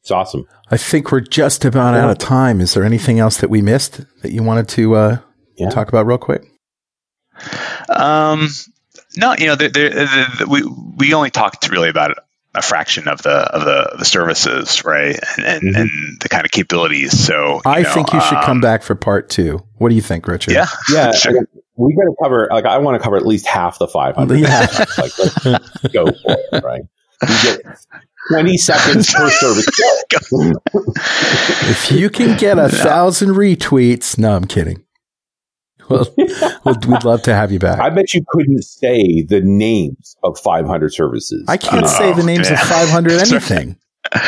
[0.00, 0.46] It's awesome.
[0.70, 2.04] I think we're just about yeah.
[2.04, 2.60] out of time.
[2.60, 5.18] Is there anything else that we missed that you wanted to uh,
[5.56, 5.68] yeah.
[5.68, 6.50] talk about real quick?
[7.88, 8.48] Um,
[9.16, 12.18] no, you know, they're, they're, they're, we we only talked really about
[12.54, 15.80] a fraction of the of the, the services, right, and and, mm-hmm.
[15.80, 17.18] and the kind of capabilities.
[17.18, 19.64] So I know, think you should um, come back for part two.
[19.78, 20.54] What do you think, Richard?
[20.54, 21.12] Yeah, yeah.
[21.14, 21.32] sure.
[21.76, 22.48] we got to cover.
[22.50, 24.40] Like, I want to cover at least half the five hundred.
[24.40, 24.60] Yeah.
[24.98, 25.38] like, let's
[25.92, 26.82] go for it, right?
[27.22, 27.60] You get
[28.30, 29.66] 20 seconds per service.
[31.68, 34.84] if you can get a thousand retweets, no, I'm kidding
[35.90, 36.06] well,
[36.64, 37.80] we'd love to have you back.
[37.80, 41.44] I bet you couldn't say the names of 500 services.
[41.48, 42.60] I can't oh, say the names yeah.
[42.60, 43.76] of 500 anything.
[44.14, 44.20] yeah,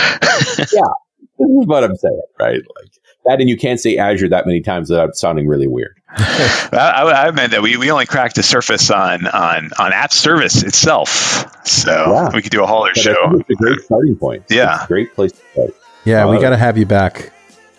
[0.59, 2.61] this is what I'm saying, right?
[2.61, 2.93] Like
[3.25, 5.97] that, and you can't say Azure that many times without sounding really weird.
[6.17, 10.63] I, I, meant that we, we only cracked the surface on on on app service
[10.63, 12.31] itself, so yeah.
[12.35, 13.39] we could do a whole other show.
[13.39, 14.45] It's a great starting point.
[14.51, 15.77] Yeah, great place to start.
[16.05, 17.33] Yeah, we uh, got to have you back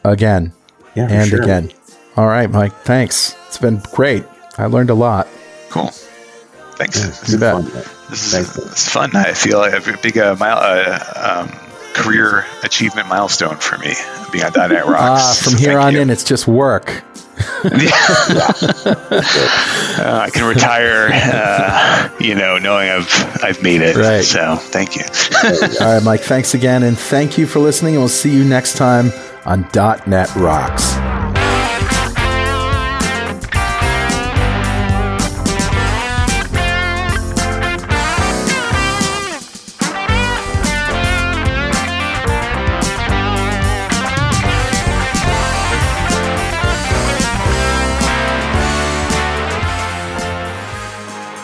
[0.03, 0.53] again
[0.95, 1.41] yeah, and sure.
[1.41, 1.71] again.
[2.15, 2.73] All right, Mike.
[2.83, 3.35] Thanks.
[3.53, 4.25] It's been great.
[4.57, 5.27] I learned a lot.
[5.69, 5.91] Cool.
[6.73, 6.97] Thanks.
[6.97, 7.53] Yeah, you bet.
[7.53, 7.65] Fun,
[8.09, 9.15] this is it's fun.
[9.15, 11.49] I feel like a big uh, mile, uh, um,
[11.93, 13.93] career achievement milestone for me
[14.31, 15.21] being on .NET Rocks.
[15.21, 16.01] Ah, from so here on you.
[16.01, 16.89] in, it's just work.
[17.63, 17.91] uh,
[20.01, 23.95] I can retire, uh, you know, knowing I've I've made it.
[23.95, 24.23] Right.
[24.23, 25.03] So thank you.
[25.79, 26.21] All right, Mike.
[26.21, 27.93] Thanks again, and thank you for listening.
[27.93, 29.11] And we'll see you next time
[29.45, 29.69] on
[30.07, 31.12] .NET Rocks.